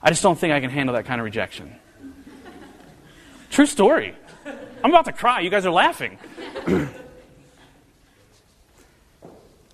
I 0.01 0.11
just 0.11 0.23
don't 0.23 0.39
think 0.39 0.53
I 0.53 0.61
can 0.61 0.71
handle 0.71 0.95
that 0.95 1.07
kind 1.07 1.21
of 1.21 1.25
rejection. 1.25 1.75
True 3.53 3.67
story. 3.67 4.15
I'm 4.83 4.91
about 4.91 5.05
to 5.05 5.13
cry. 5.13 5.41
You 5.41 5.51
guys 5.51 5.67
are 5.67 5.71
laughing. 5.71 6.19
and 6.67 6.89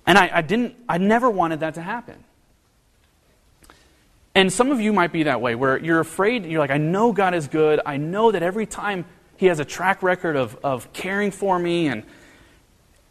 I, 0.05 0.29
I, 0.33 0.41
didn't, 0.41 0.75
I 0.87 0.97
never 0.97 1.29
wanted 1.29 1.61
that 1.61 1.75
to 1.75 1.81
happen. 1.81 2.21
And 4.35 4.51
some 4.51 4.69
of 4.71 4.81
you 4.81 4.91
might 4.91 5.13
be 5.13 5.23
that 5.23 5.39
way, 5.39 5.55
where 5.55 5.77
you're 5.77 6.01
afraid, 6.01 6.45
you're 6.45 6.59
like, 6.59 6.71
I 6.71 6.77
know 6.77 7.13
God 7.13 7.33
is 7.33 7.47
good. 7.47 7.79
I 7.85 7.95
know 7.95 8.31
that 8.31 8.43
every 8.43 8.65
time 8.65 9.05
He 9.37 9.45
has 9.45 9.61
a 9.61 9.65
track 9.65 10.03
record 10.03 10.35
of, 10.35 10.59
of 10.61 10.91
caring 10.91 11.31
for 11.31 11.57
me 11.57 11.87
and 11.87 12.03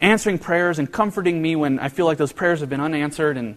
answering 0.03 0.39
prayers 0.39 0.79
and 0.79 0.93
comforting 0.93 1.41
me 1.41 1.57
when 1.57 1.79
I 1.79 1.89
feel 1.89 2.05
like 2.05 2.19
those 2.19 2.33
prayers 2.33 2.61
have 2.61 2.69
been 2.69 2.81
unanswered. 2.81 3.39
And, 3.39 3.57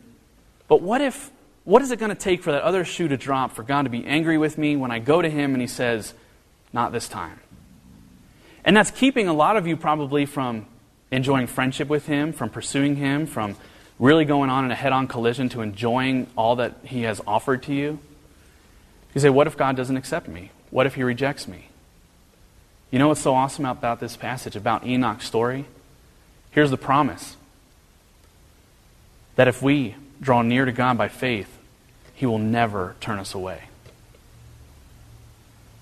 but 0.69 0.81
what 0.81 1.01
if, 1.01 1.29
what 1.65 1.81
is 1.81 1.91
it 1.91 1.99
going 1.99 2.09
to 2.09 2.15
take 2.15 2.41
for 2.41 2.53
that 2.53 2.63
other 2.63 2.85
shoe 2.85 3.09
to 3.09 3.17
drop, 3.17 3.51
for 3.51 3.63
God 3.63 3.81
to 3.81 3.89
be 3.89 4.05
angry 4.05 4.37
with 4.37 4.57
me 4.57 4.77
when 4.77 4.91
I 4.91 4.99
go 4.99 5.21
to 5.21 5.29
Him 5.29 5.53
and 5.53 5.59
He 5.59 5.67
says, 5.67 6.13
Not 6.73 6.91
this 6.91 7.07
time? 7.07 7.39
And 8.63 8.77
that's 8.77 8.91
keeping 8.91 9.27
a 9.27 9.33
lot 9.33 9.57
of 9.57 9.67
you 9.67 9.75
probably 9.75 10.25
from 10.25 10.65
enjoying 11.11 11.47
friendship 11.47 11.87
with 11.87 12.05
Him, 12.05 12.31
from 12.31 12.49
pursuing 12.49 12.95
Him, 12.95 13.25
from 13.25 13.55
really 13.99 14.25
going 14.25 14.49
on 14.49 14.65
in 14.65 14.71
a 14.71 14.75
head 14.75 14.93
on 14.93 15.07
collision 15.07 15.49
to 15.49 15.61
enjoying 15.61 16.27
all 16.37 16.55
that 16.57 16.75
He 16.83 17.03
has 17.03 17.21
offered 17.27 17.63
to 17.63 17.73
you? 17.73 17.99
You 19.13 19.21
say, 19.21 19.29
What 19.29 19.47
if 19.47 19.57
God 19.57 19.75
doesn't 19.75 19.97
accept 19.97 20.27
me? 20.27 20.51
What 20.69 20.85
if 20.85 20.95
He 20.95 21.03
rejects 21.03 21.47
me? 21.47 21.67
You 22.89 22.99
know 22.99 23.07
what's 23.07 23.21
so 23.21 23.33
awesome 23.33 23.65
about 23.65 23.99
this 23.99 24.17
passage, 24.17 24.55
about 24.55 24.85
Enoch's 24.85 25.25
story? 25.25 25.65
Here's 26.51 26.71
the 26.71 26.77
promise 26.77 27.37
that 29.35 29.47
if 29.47 29.61
we 29.61 29.95
draw 30.19 30.41
near 30.41 30.65
to 30.65 30.71
God 30.71 30.97
by 30.97 31.07
faith, 31.07 31.57
He 32.13 32.25
will 32.25 32.39
never 32.39 32.95
turn 32.99 33.19
us 33.19 33.33
away. 33.33 33.63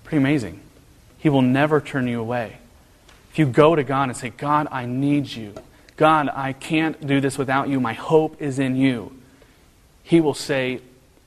Pretty 0.04 0.18
amazing. 0.18 0.62
He 1.20 1.30
will 1.30 1.42
never 1.42 1.80
turn 1.80 2.08
you 2.08 2.20
away. 2.20 2.58
If 3.32 3.38
you 3.38 3.46
go 3.46 3.76
to 3.76 3.84
God 3.84 4.10
and 4.10 4.18
say, 4.18 4.32
God, 4.32 4.68
I 4.72 4.86
need 4.86 5.28
you. 5.28 5.54
God, 5.98 6.30
I 6.34 6.54
can't 6.54 7.06
do 7.06 7.20
this 7.22 7.38
without 7.38 7.70
you. 7.70 7.80
My 7.80 7.94
hope 7.94 8.42
is 8.42 8.58
in 8.58 8.76
you. 8.76 9.16
He 10.02 10.22
will 10.22 10.34
say, 10.34 10.80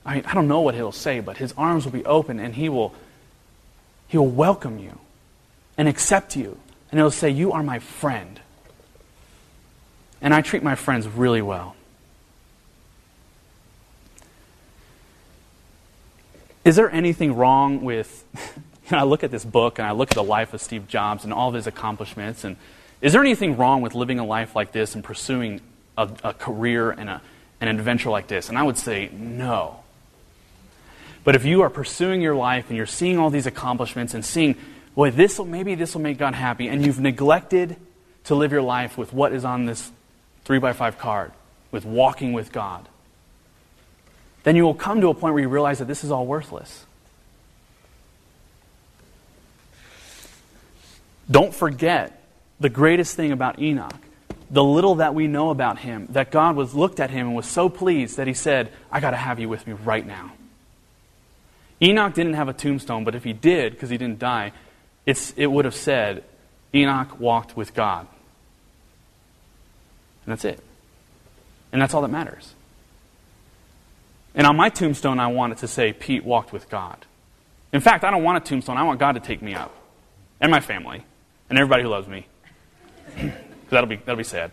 I, 0.05 0.16
mean, 0.16 0.24
I 0.26 0.35
don't 0.35 0.48
know 0.48 0.61
what 0.61 0.74
he'll 0.74 0.92
say, 0.92 1.20
but 1.20 1.37
his 1.37 1.52
arms 1.57 1.85
will 1.85 1.92
be 1.92 2.05
open 2.05 2.40
and 2.40 2.55
he 2.55 2.68
will, 2.68 2.94
he 4.09 4.18
will 4.18 4.31
welcome 4.31 4.78
you 4.78 4.98
and 5.76 5.88
accept 5.88 6.37
you. 6.37 6.59
And 6.90 6.98
he'll 6.98 7.11
say, 7.11 7.31
You 7.31 7.52
are 7.52 7.62
my 7.62 7.78
friend. 7.78 8.40
And 10.20 10.35
I 10.35 10.40
treat 10.40 10.62
my 10.62 10.74
friends 10.74 11.07
really 11.07 11.42
well. 11.42 11.76
Is 16.64 16.76
there 16.76 16.90
anything 16.90 17.35
wrong 17.35 17.83
with 17.83 18.24
And 18.92 19.00
I 19.00 19.05
look 19.05 19.24
at 19.24 19.31
this 19.31 19.44
book 19.44 19.78
and 19.78 19.88
I 19.88 19.92
look 19.92 20.11
at 20.11 20.14
the 20.14 20.22
life 20.22 20.52
of 20.52 20.61
Steve 20.61 20.87
Jobs 20.87 21.24
and 21.24 21.33
all 21.33 21.48
of 21.48 21.55
his 21.55 21.66
accomplishments. 21.66 22.44
And 22.44 22.57
is 23.00 23.12
there 23.12 23.22
anything 23.22 23.57
wrong 23.57 23.81
with 23.81 23.94
living 23.94 24.18
a 24.18 24.24
life 24.24 24.55
like 24.55 24.72
this 24.72 24.94
and 24.94 25.02
pursuing 25.02 25.62
a, 25.96 26.11
a 26.22 26.35
career 26.35 26.90
and 26.90 27.09
a, 27.09 27.22
an 27.61 27.68
adventure 27.68 28.11
like 28.11 28.28
this? 28.28 28.50
And 28.50 28.59
I 28.59 28.62
would 28.62 28.76
say 28.76 29.09
no. 29.12 29.81
But 31.24 31.37
if 31.37 31.44
you 31.44 31.62
are 31.62 31.70
pursuing 31.70 32.20
your 32.20 32.35
life 32.35 32.68
and 32.68 32.76
you're 32.76 32.85
seeing 32.85 33.18
all 33.18 33.31
these 33.31 33.46
accomplishments 33.46 34.12
and 34.12 34.24
seeing, 34.24 34.57
boy, 34.94 35.11
this 35.11 35.38
will 35.38 35.46
maybe 35.46 35.74
this 35.74 35.94
will 35.94 36.02
make 36.02 36.18
God 36.18 36.35
happy, 36.35 36.68
and 36.68 36.85
you've 36.85 37.00
neglected 37.00 37.76
to 38.24 38.35
live 38.35 38.52
your 38.52 38.62
life 38.62 38.98
with 38.98 39.12
what 39.12 39.33
is 39.33 39.44
on 39.44 39.64
this 39.64 39.90
three 40.44 40.59
by 40.59 40.72
five 40.72 40.98
card, 40.98 41.33
with 41.70 41.85
walking 41.85 42.33
with 42.33 42.52
God, 42.52 42.88
then 44.42 44.57
you 44.57 44.64
will 44.64 44.74
come 44.74 45.00
to 45.00 45.09
a 45.09 45.14
point 45.14 45.35
where 45.35 45.42
you 45.42 45.48
realize 45.48 45.78
that 45.78 45.87
this 45.87 46.05
is 46.05 46.11
all 46.11 46.26
worthless. 46.26 46.85
Don't 51.30 51.54
forget 51.54 52.22
the 52.61 52.68
greatest 52.68 53.16
thing 53.16 53.32
about 53.32 53.58
Enoch, 53.58 53.94
the 54.50 54.62
little 54.62 54.96
that 54.96 55.14
we 55.14 55.26
know 55.26 55.50
about 55.50 55.78
him, 55.78 56.06
that 56.11 56.30
God 56.30 56.56
was 56.56 56.74
looked 56.74 57.00
at 57.00 57.11
him 57.11 57.28
and 57.28 57.37
was 57.37 57.46
so 57.46 57.68
pleased 57.68 58.16
that 58.18 58.26
he 58.26 58.35
said, 58.35 58.70
I 58.90 59.00
got 59.00 59.11
to 59.12 59.16
have 59.16 59.40
you 59.40 59.48
with 59.48 59.66
me 59.66 59.72
right 59.72 60.06
now. 60.06 60.32
Enoch 61.80 62.14
didn't 62.14 62.35
have 62.35 62.48
a 62.48 62.52
tombstone, 62.52 63.04
but 63.04 63.14
if 63.14 63.24
he 63.24 63.32
did, 63.32 63.72
because 63.72 63.90
he 63.90 63.98
didn't 63.98 64.18
die, 64.18 64.52
it 65.06 65.50
would 65.50 65.64
have 65.64 65.74
said, 65.74 66.22
Enoch 66.74 67.18
walked 67.18 67.56
with 67.56 67.74
God. 67.74 68.06
And 70.24 70.32
that's 70.32 70.44
it. 70.44 70.61
And 71.72 71.82
that's 71.82 71.94
all 71.94 72.02
that 72.02 72.08
matters. 72.08 72.54
And 74.35 74.46
on 74.46 74.56
my 74.56 74.68
tombstone, 74.68 75.18
I 75.18 75.26
want 75.26 75.52
it 75.52 75.58
to 75.58 75.68
say, 75.68 75.92
Pete 75.92 76.24
walked 76.24 76.52
with 76.52 76.70
God. 76.70 77.04
In 77.72 77.80
fact, 77.80 78.04
I 78.04 78.11
don't 78.11 78.22
want 78.22 78.44
a 78.44 78.48
tombstone. 78.48 78.76
I 78.76 78.85
want 78.85 79.00
God 79.00 79.12
to 79.12 79.20
take 79.20 79.42
me 79.42 79.54
up 79.54 79.74
and 80.40 80.50
my 80.50 80.61
family 80.61 81.04
and 81.53 81.59
everybody 81.59 81.83
who 81.83 81.91
loves 81.91 82.09
me. 82.09 82.27
That'll 83.69 83.87
be, 83.87 83.97
that'll 83.97 84.17
be 84.17 84.25
sad. 84.25 84.53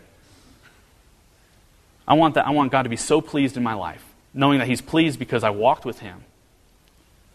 I 2.06 2.12
want, 2.12 2.34
that, 2.34 2.46
I 2.46 2.50
want 2.50 2.72
God 2.72 2.82
to 2.82 2.90
be 2.90 2.96
so 2.96 3.22
pleased 3.22 3.56
in 3.56 3.62
my 3.62 3.72
life, 3.72 4.04
knowing 4.34 4.58
that 4.58 4.68
He's 4.68 4.82
pleased 4.82 5.18
because 5.18 5.42
I 5.42 5.48
walked 5.48 5.86
with 5.86 6.00
Him, 6.00 6.24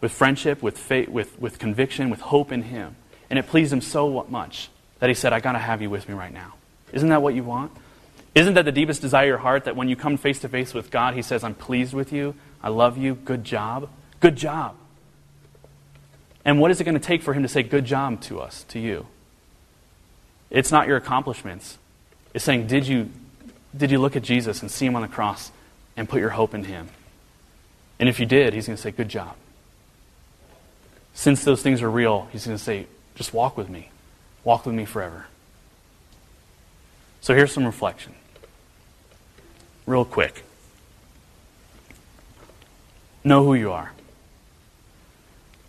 with 0.01 0.11
friendship, 0.11 0.61
with 0.61 0.77
faith, 0.77 1.09
with, 1.09 1.39
with 1.39 1.57
conviction, 1.57 2.11
with 2.11 2.21
hope 2.21 2.51
in 2.51 2.63
Him. 2.63 2.95
And 3.29 3.39
it 3.39 3.47
pleased 3.47 3.73
Him 3.73 3.81
so 3.81 4.25
much 4.29 4.69
that 4.99 5.09
He 5.09 5.15
said, 5.15 5.33
I 5.33 5.39
got 5.39 5.53
to 5.53 5.59
have 5.59 5.81
you 5.81 5.89
with 5.89 6.07
me 6.07 6.13
right 6.13 6.33
now. 6.33 6.53
Isn't 6.93 7.09
that 7.09 7.23
what 7.23 7.33
you 7.33 7.43
want? 7.43 7.71
Isn't 8.35 8.53
that 8.53 8.65
the 8.65 8.71
deepest 8.71 9.01
desire 9.01 9.25
of 9.25 9.29
your 9.29 9.37
heart 9.39 9.65
that 9.65 9.75
when 9.75 9.89
you 9.89 9.95
come 9.95 10.17
face 10.17 10.39
to 10.39 10.49
face 10.49 10.75
with 10.75 10.91
God, 10.91 11.15
He 11.15 11.23
says, 11.23 11.43
I'm 11.43 11.55
pleased 11.55 11.93
with 11.93 12.13
you, 12.13 12.35
I 12.61 12.69
love 12.69 12.99
you, 12.99 13.15
good 13.15 13.43
job? 13.43 13.89
Good 14.19 14.35
job. 14.35 14.75
And 16.43 16.59
what 16.59 16.69
is 16.69 16.79
it 16.81 16.83
going 16.83 16.99
to 16.99 17.03
take 17.03 17.23
for 17.23 17.33
Him 17.33 17.41
to 17.41 17.49
say, 17.49 17.63
good 17.63 17.85
job 17.85 18.21
to 18.21 18.39
us, 18.39 18.63
to 18.69 18.79
you? 18.79 19.07
It's 20.55 20.71
not 20.71 20.87
your 20.87 20.95
accomplishments. 20.95 21.77
It's 22.33 22.45
saying, 22.45 22.67
did 22.67 22.87
you, 22.87 23.11
did 23.75 23.91
you 23.91 23.99
look 23.99 24.15
at 24.15 24.23
Jesus 24.23 24.61
and 24.61 24.71
see 24.71 24.85
him 24.85 24.95
on 24.95 25.01
the 25.01 25.09
cross 25.09 25.51
and 25.97 26.07
put 26.07 26.21
your 26.21 26.29
hope 26.29 26.55
in 26.55 26.63
him? 26.63 26.87
And 27.99 28.07
if 28.07 28.21
you 28.21 28.25
did, 28.25 28.53
he's 28.53 28.65
going 28.65 28.77
to 28.77 28.81
say, 28.81 28.91
good 28.91 29.09
job. 29.09 29.35
Since 31.13 31.43
those 31.43 31.61
things 31.61 31.81
are 31.81 31.91
real, 31.91 32.29
he's 32.31 32.45
going 32.45 32.57
to 32.57 32.63
say, 32.63 32.87
just 33.15 33.33
walk 33.33 33.57
with 33.57 33.67
me. 33.67 33.89
Walk 34.45 34.65
with 34.65 34.73
me 34.73 34.85
forever. 34.85 35.25
So 37.19 37.35
here's 37.35 37.51
some 37.51 37.65
reflection. 37.65 38.15
Real 39.85 40.05
quick. 40.05 40.45
Know 43.25 43.43
who 43.43 43.55
you 43.55 43.73
are. 43.73 43.91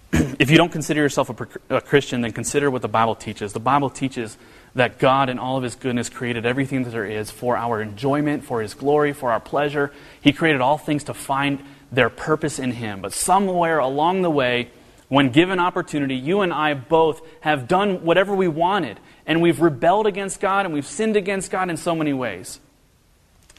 if 0.12 0.51
you 0.51 0.57
don't 0.57 0.73
consider 0.73 1.01
yourself 1.01 1.31
a, 1.31 1.77
a 1.77 1.81
Christian, 1.81 2.21
then 2.21 2.33
consider 2.33 2.71
what 2.71 2.83
the 2.83 2.88
Bible 2.88 3.14
teaches. 3.14 3.53
The 3.53 3.61
Bible 3.61 3.90
teaches 3.90 4.37
that 4.75 4.99
God, 4.99 5.29
in 5.29 5.38
all 5.38 5.57
of 5.57 5.62
His 5.62 5.75
goodness, 5.75 6.09
created 6.09 6.47
everything 6.47 6.85
that 6.85 6.90
there 6.90 7.07
is 7.07 7.31
for 7.31 7.57
our 7.57 7.81
enjoyment, 7.81 8.45
for 8.45 8.61
His 8.61 8.75
glory, 8.75 9.12
for 9.12 9.33
our 9.33 9.40
pleasure. 9.40 9.92
He 10.21 10.33
created 10.33 10.61
all 10.61 10.79
things 10.79 11.05
to 11.05 11.14
find 11.14 11.62
their 11.90 12.11
purpose 12.11 12.59
in 12.59 12.73
Him. 12.73 13.01
But 13.01 13.12
somewhere 13.12 13.79
along 13.79 14.23
the 14.23 14.31
way, 14.31 14.71
when 15.09 15.31
given 15.31 15.61
opportunity, 15.61 16.16
you 16.16 16.40
and 16.40 16.53
I 16.53 16.75
both 16.75 17.23
have 17.40 17.69
done 17.69 18.05
whatever 18.05 18.35
we 18.35 18.49
wanted, 18.49 18.99
and 19.27 19.40
we've 19.40 19.61
rebelled 19.61 20.07
against 20.07 20.40
God 20.40 20.66
and 20.66 20.75
we've 20.75 20.87
sinned 20.87 21.16
against 21.16 21.51
God 21.51 21.71
in 21.71 21.77
so 21.77 21.95
many 21.95 22.12
ways. 22.12 22.61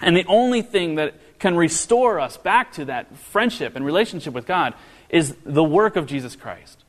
And 0.02 0.16
the 0.16 0.26
only 0.28 0.62
thing 0.62 0.96
that 0.96 1.16
can 1.40 1.56
restore 1.56 2.20
us 2.20 2.38
back 2.38 2.74
to 2.74 2.86
that 2.86 3.16
friendship 3.18 3.76
and 3.76 3.86
relationship 3.86 4.34
with 4.34 4.46
God 4.46 4.74
is 5.10 5.36
the 5.46 5.64
work 5.64 5.96
of 5.96 6.06
Jesus 6.06 6.36
Christ 6.36 6.84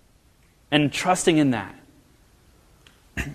and 0.70 0.92
trusting 0.92 1.38
in 1.38 1.50
that. 1.52 1.74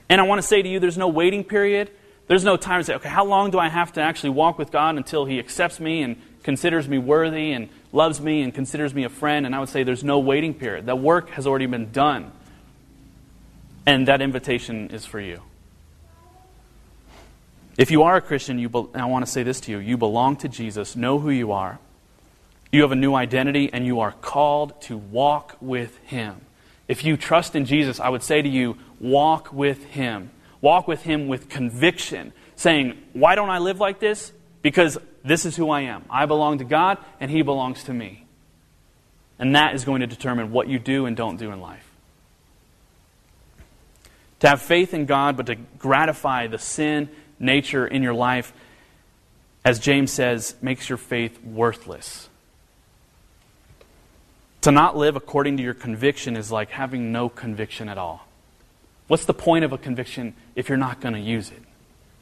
And 0.10 0.22
I 0.22 0.24
want 0.24 0.42
to 0.42 0.48
say 0.48 0.62
to 0.62 0.70
you, 0.70 0.80
there's 0.80 0.98
no 0.98 1.08
waiting 1.08 1.44
period. 1.44 1.92
There's 2.28 2.44
no 2.44 2.56
time 2.56 2.80
to 2.80 2.84
say, 2.86 2.96
okay, 2.96 3.10
how 3.10 3.26
long 3.26 3.52
do 3.52 3.60
I 3.60 3.68
have 3.68 3.94
to 3.94 4.02
actually 4.02 4.32
walk 4.32 4.58
with 4.58 4.72
God 4.72 4.96
until 4.96 5.26
He 5.26 5.40
accepts 5.40 5.80
me 5.80 6.04
and 6.04 6.22
considers 6.42 6.88
me 6.88 6.98
worthy 6.98 7.52
and 7.52 7.70
loves 7.92 8.22
me 8.22 8.42
and 8.42 8.54
considers 8.54 8.94
me 8.94 9.04
a 9.04 9.10
friend? 9.10 9.46
And 9.46 9.54
I 9.54 9.60
would 9.60 9.70
say 9.70 9.84
there's 9.84 10.04
no 10.04 10.20
waiting 10.20 10.54
period. 10.54 10.86
That 10.86 11.00
work 11.00 11.32
has 11.32 11.46
already 11.46 11.66
been 11.66 11.92
done. 11.92 12.32
And 13.86 14.08
that 14.08 14.22
invitation 14.22 14.90
is 14.90 15.06
for 15.06 15.20
you. 15.20 15.42
If 17.78 17.92
you 17.92 18.04
are 18.04 18.16
a 18.16 18.22
Christian, 18.22 18.60
you 18.60 18.70
be- 18.70 18.88
I 18.94 19.06
want 19.06 19.26
to 19.26 19.32
say 19.32 19.44
this 19.44 19.60
to 19.62 19.72
you 19.72 19.80
you 19.80 19.98
belong 19.98 20.38
to 20.38 20.48
Jesus, 20.48 20.96
know 20.96 21.20
who 21.20 21.30
you 21.30 21.52
are. 21.52 21.80
You 22.74 22.82
have 22.82 22.92
a 22.92 22.96
new 22.96 23.14
identity, 23.14 23.70
and 23.72 23.86
you 23.86 24.00
are 24.00 24.12
called 24.12 24.82
to 24.82 24.98
walk 24.98 25.56
with 25.62 25.96
Him. 26.06 26.42
If 26.88 27.06
you 27.06 27.18
trust 27.18 27.56
in 27.56 27.66
Jesus, 27.66 28.00
I 28.00 28.10
would 28.10 28.24
say 28.24 28.42
to 28.42 28.50
you, 28.50 28.80
walk 29.00 29.54
with 29.54 29.84
Him. 29.84 30.32
Walk 30.60 30.88
with 30.88 31.04
Him 31.04 31.28
with 31.28 31.50
conviction, 31.50 32.34
saying, 32.56 32.98
Why 33.14 33.36
don't 33.36 33.52
I 33.52 33.60
live 33.60 33.80
like 33.80 34.00
this? 34.00 34.34
Because 34.64 34.98
this 35.24 35.46
is 35.46 35.56
who 35.56 35.70
I 35.70 35.82
am. 35.82 36.04
I 36.10 36.26
belong 36.26 36.58
to 36.58 36.64
God, 36.64 36.98
and 37.20 37.30
He 37.30 37.44
belongs 37.44 37.84
to 37.84 37.94
me. 37.94 38.26
And 39.38 39.56
that 39.56 39.76
is 39.76 39.86
going 39.86 40.02
to 40.02 40.08
determine 40.08 40.52
what 40.52 40.68
you 40.68 40.80
do 40.80 41.06
and 41.06 41.16
don't 41.16 41.38
do 41.38 41.52
in 41.52 41.62
life. 41.62 41.88
To 44.40 44.50
have 44.50 44.64
faith 44.64 44.96
in 44.96 45.06
God, 45.06 45.38
but 45.38 45.46
to 45.46 45.58
gratify 45.78 46.48
the 46.48 46.58
sin 46.58 47.10
nature 47.38 47.86
in 47.86 48.02
your 48.02 48.16
life, 48.16 48.52
as 49.64 49.78
James 49.78 50.12
says, 50.12 50.56
makes 50.60 50.90
your 50.90 50.98
faith 50.98 51.40
worthless. 51.44 52.30
To 54.64 54.72
not 54.72 54.96
live 54.96 55.18
according 55.18 55.58
to 55.58 55.64
your 55.64 55.74
conviction 55.74 56.38
is 56.38 56.50
like 56.50 56.70
having 56.70 57.12
no 57.12 57.28
conviction 57.28 57.90
at 57.90 57.98
all. 57.98 58.26
What's 59.08 59.26
the 59.26 59.34
point 59.34 59.66
of 59.66 59.74
a 59.74 59.78
conviction 59.78 60.36
if 60.56 60.70
you're 60.70 60.78
not 60.78 61.02
going 61.02 61.16
to 61.16 61.20
use 61.20 61.52
it? 61.52 61.62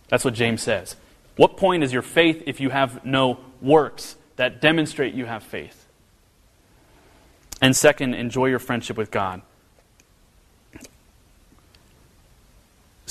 That's 0.10 0.26
what 0.26 0.34
James 0.34 0.64
says. 0.64 0.96
What 1.36 1.56
point 1.56 1.84
is 1.84 1.94
your 1.94 2.02
faith 2.02 2.42
if 2.48 2.60
you 2.60 2.72
have 2.72 3.06
no 3.06 3.38
works 3.62 4.16
that 4.38 4.60
demonstrate 4.60 5.14
you 5.14 5.26
have 5.26 5.44
faith? 5.44 5.86
And 7.62 7.76
second, 7.76 8.16
enjoy 8.16 8.48
your 8.48 8.58
friendship 8.58 8.98
with 8.98 9.12
God. 9.12 9.44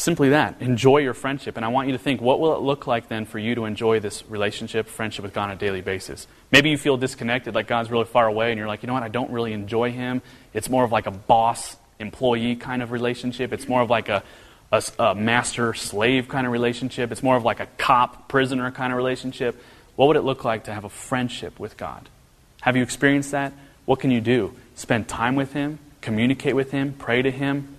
Simply 0.01 0.31
that. 0.31 0.63
Enjoy 0.63 0.97
your 0.97 1.13
friendship. 1.13 1.59
And 1.59 1.65
I 1.65 1.69
want 1.69 1.89
you 1.89 1.93
to 1.93 1.99
think 1.99 2.23
what 2.23 2.41
will 2.41 2.57
it 2.57 2.63
look 2.63 2.87
like 2.87 3.09
then 3.09 3.27
for 3.27 3.39
you 3.39 3.55
to 3.57 3.67
enjoy 3.67 4.01
this 4.01 4.25
relationship, 4.31 4.89
friendship 4.89 5.23
with 5.23 5.35
God 5.35 5.45
on 5.45 5.51
a 5.51 5.57
daily 5.57 5.83
basis? 5.83 6.27
Maybe 6.51 6.71
you 6.71 6.79
feel 6.79 6.97
disconnected, 6.97 7.55
like 7.55 7.67
God's 7.67 7.91
really 7.91 8.07
far 8.07 8.27
away, 8.27 8.51
and 8.51 8.57
you're 8.57 8.67
like, 8.67 8.83
you 8.83 8.87
know 8.87 8.95
what, 8.95 9.03
I 9.03 9.09
don't 9.09 9.31
really 9.31 9.53
enjoy 9.53 9.93
Him. 9.93 10.23
It's 10.55 10.71
more 10.71 10.85
of 10.85 10.91
like 10.91 11.07
a 11.07 11.11
boss 11.11 11.77
employee 11.99 12.57
kind 12.57 12.81
of 12.81 12.93
relationship. 12.93 13.53
It's 13.53 13.69
more 13.69 13.83
of 13.83 13.91
like 13.91 14.09
a, 14.09 14.23
a, 14.73 14.83
a 14.99 15.15
master 15.15 15.75
slave 15.75 16.29
kind 16.29 16.47
of 16.47 16.53
relationship. 16.55 17.13
It's 17.13 17.23
more 17.23 17.37
of 17.37 17.45
like 17.45 17.61
a 17.61 17.67
cop 17.77 18.27
prisoner 18.27 18.71
kind 18.71 18.95
of 18.95 18.97
relationship. 18.97 19.63
What 19.97 20.07
would 20.07 20.17
it 20.17 20.23
look 20.23 20.45
like 20.45 20.65
to 20.65 20.73
have 20.73 20.85
a 20.85 20.89
friendship 20.89 21.61
with 21.61 21.77
God? 21.77 22.09
Have 22.63 22.75
you 22.75 22.83
experienced 22.83 23.33
that? 23.33 23.53
What 23.85 24.01
can 24.01 24.11
you 24.11 24.23
do? 24.23 24.55
Spend 24.77 25.09
time 25.09 25.35
with 25.35 25.53
Him, 25.53 25.79
communicate 26.01 26.57
with 26.57 26.71
Him, 26.71 26.95
pray 26.95 27.21
to 27.21 27.31
Him, 27.31 27.77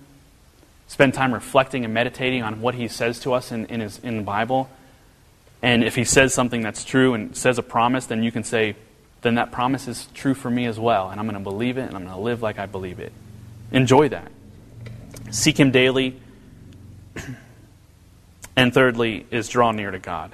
spend 0.92 1.14
time 1.14 1.32
reflecting 1.32 1.86
and 1.86 1.94
meditating 1.94 2.42
on 2.42 2.60
what 2.60 2.74
he 2.74 2.86
says 2.86 3.18
to 3.18 3.32
us 3.32 3.50
in, 3.50 3.64
in, 3.66 3.80
his, 3.80 3.98
in 4.00 4.18
the 4.18 4.22
Bible. 4.22 4.68
And 5.62 5.82
if 5.82 5.94
he 5.94 6.04
says 6.04 6.34
something 6.34 6.60
that's 6.60 6.84
true 6.84 7.14
and 7.14 7.34
says 7.34 7.56
a 7.56 7.62
promise, 7.62 8.04
then 8.04 8.22
you 8.22 8.30
can 8.30 8.44
say, 8.44 8.76
then 9.22 9.36
that 9.36 9.52
promise 9.52 9.88
is 9.88 10.08
true 10.12 10.34
for 10.34 10.50
me 10.50 10.66
as 10.66 10.78
well. 10.78 11.08
And 11.08 11.18
I'm 11.18 11.26
going 11.26 11.38
to 11.38 11.42
believe 11.42 11.78
it 11.78 11.84
and 11.84 11.94
I'm 11.94 12.04
going 12.04 12.14
to 12.14 12.20
live 12.20 12.42
like 12.42 12.58
I 12.58 12.66
believe 12.66 13.00
it. 13.00 13.10
Enjoy 13.70 14.10
that. 14.10 14.30
Seek 15.30 15.58
him 15.58 15.70
daily. 15.70 16.20
and 18.54 18.74
thirdly, 18.74 19.24
is 19.30 19.48
draw 19.48 19.72
near 19.72 19.92
to 19.92 19.98
God. 19.98 20.32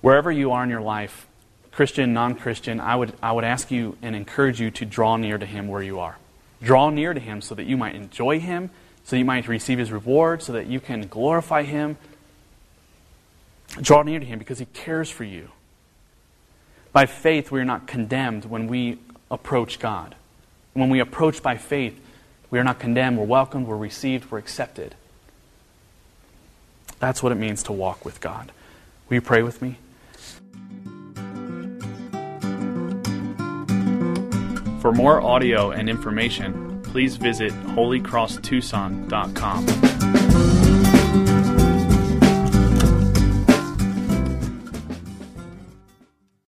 Wherever 0.00 0.32
you 0.32 0.50
are 0.50 0.64
in 0.64 0.70
your 0.70 0.80
life, 0.80 1.28
Christian, 1.70 2.14
non 2.14 2.34
Christian, 2.34 2.80
I 2.80 2.96
would, 2.96 3.12
I 3.22 3.30
would 3.30 3.44
ask 3.44 3.70
you 3.70 3.96
and 4.02 4.16
encourage 4.16 4.60
you 4.60 4.72
to 4.72 4.84
draw 4.84 5.16
near 5.16 5.38
to 5.38 5.46
him 5.46 5.68
where 5.68 5.82
you 5.84 6.00
are. 6.00 6.16
Draw 6.60 6.90
near 6.90 7.14
to 7.14 7.20
him 7.20 7.40
so 7.40 7.54
that 7.54 7.66
you 7.66 7.76
might 7.76 7.94
enjoy 7.94 8.40
him 8.40 8.70
so 9.04 9.16
you 9.16 9.24
might 9.24 9.46
receive 9.46 9.78
his 9.78 9.92
reward, 9.92 10.42
so 10.42 10.52
that 10.52 10.66
you 10.66 10.80
can 10.80 11.06
glorify 11.06 11.62
him. 11.62 11.96
Draw 13.80 14.02
near 14.02 14.18
to 14.18 14.26
him 14.26 14.38
because 14.38 14.58
he 14.58 14.66
cares 14.66 15.10
for 15.10 15.24
you. 15.24 15.50
By 16.92 17.06
faith, 17.06 17.50
we 17.50 17.60
are 17.60 17.64
not 17.64 17.86
condemned 17.86 18.44
when 18.44 18.66
we 18.66 18.98
approach 19.30 19.78
God. 19.78 20.14
When 20.72 20.90
we 20.90 21.00
approach 21.00 21.42
by 21.42 21.56
faith, 21.56 22.00
we 22.50 22.58
are 22.58 22.64
not 22.64 22.78
condemned. 22.78 23.18
We're 23.18 23.24
welcomed, 23.24 23.66
we're 23.66 23.76
received, 23.76 24.30
we're 24.30 24.38
accepted. 24.38 24.94
That's 27.00 27.22
what 27.22 27.32
it 27.32 27.34
means 27.34 27.62
to 27.64 27.72
walk 27.72 28.04
with 28.04 28.20
God. 28.20 28.52
Will 29.08 29.16
you 29.16 29.20
pray 29.20 29.42
with 29.42 29.60
me? 29.60 29.76
For 34.80 34.92
more 34.92 35.20
audio 35.20 35.70
and 35.70 35.90
information, 35.90 36.63
please 36.94 37.16
visit 37.16 37.52
holycrosstucson.com. 37.74 39.93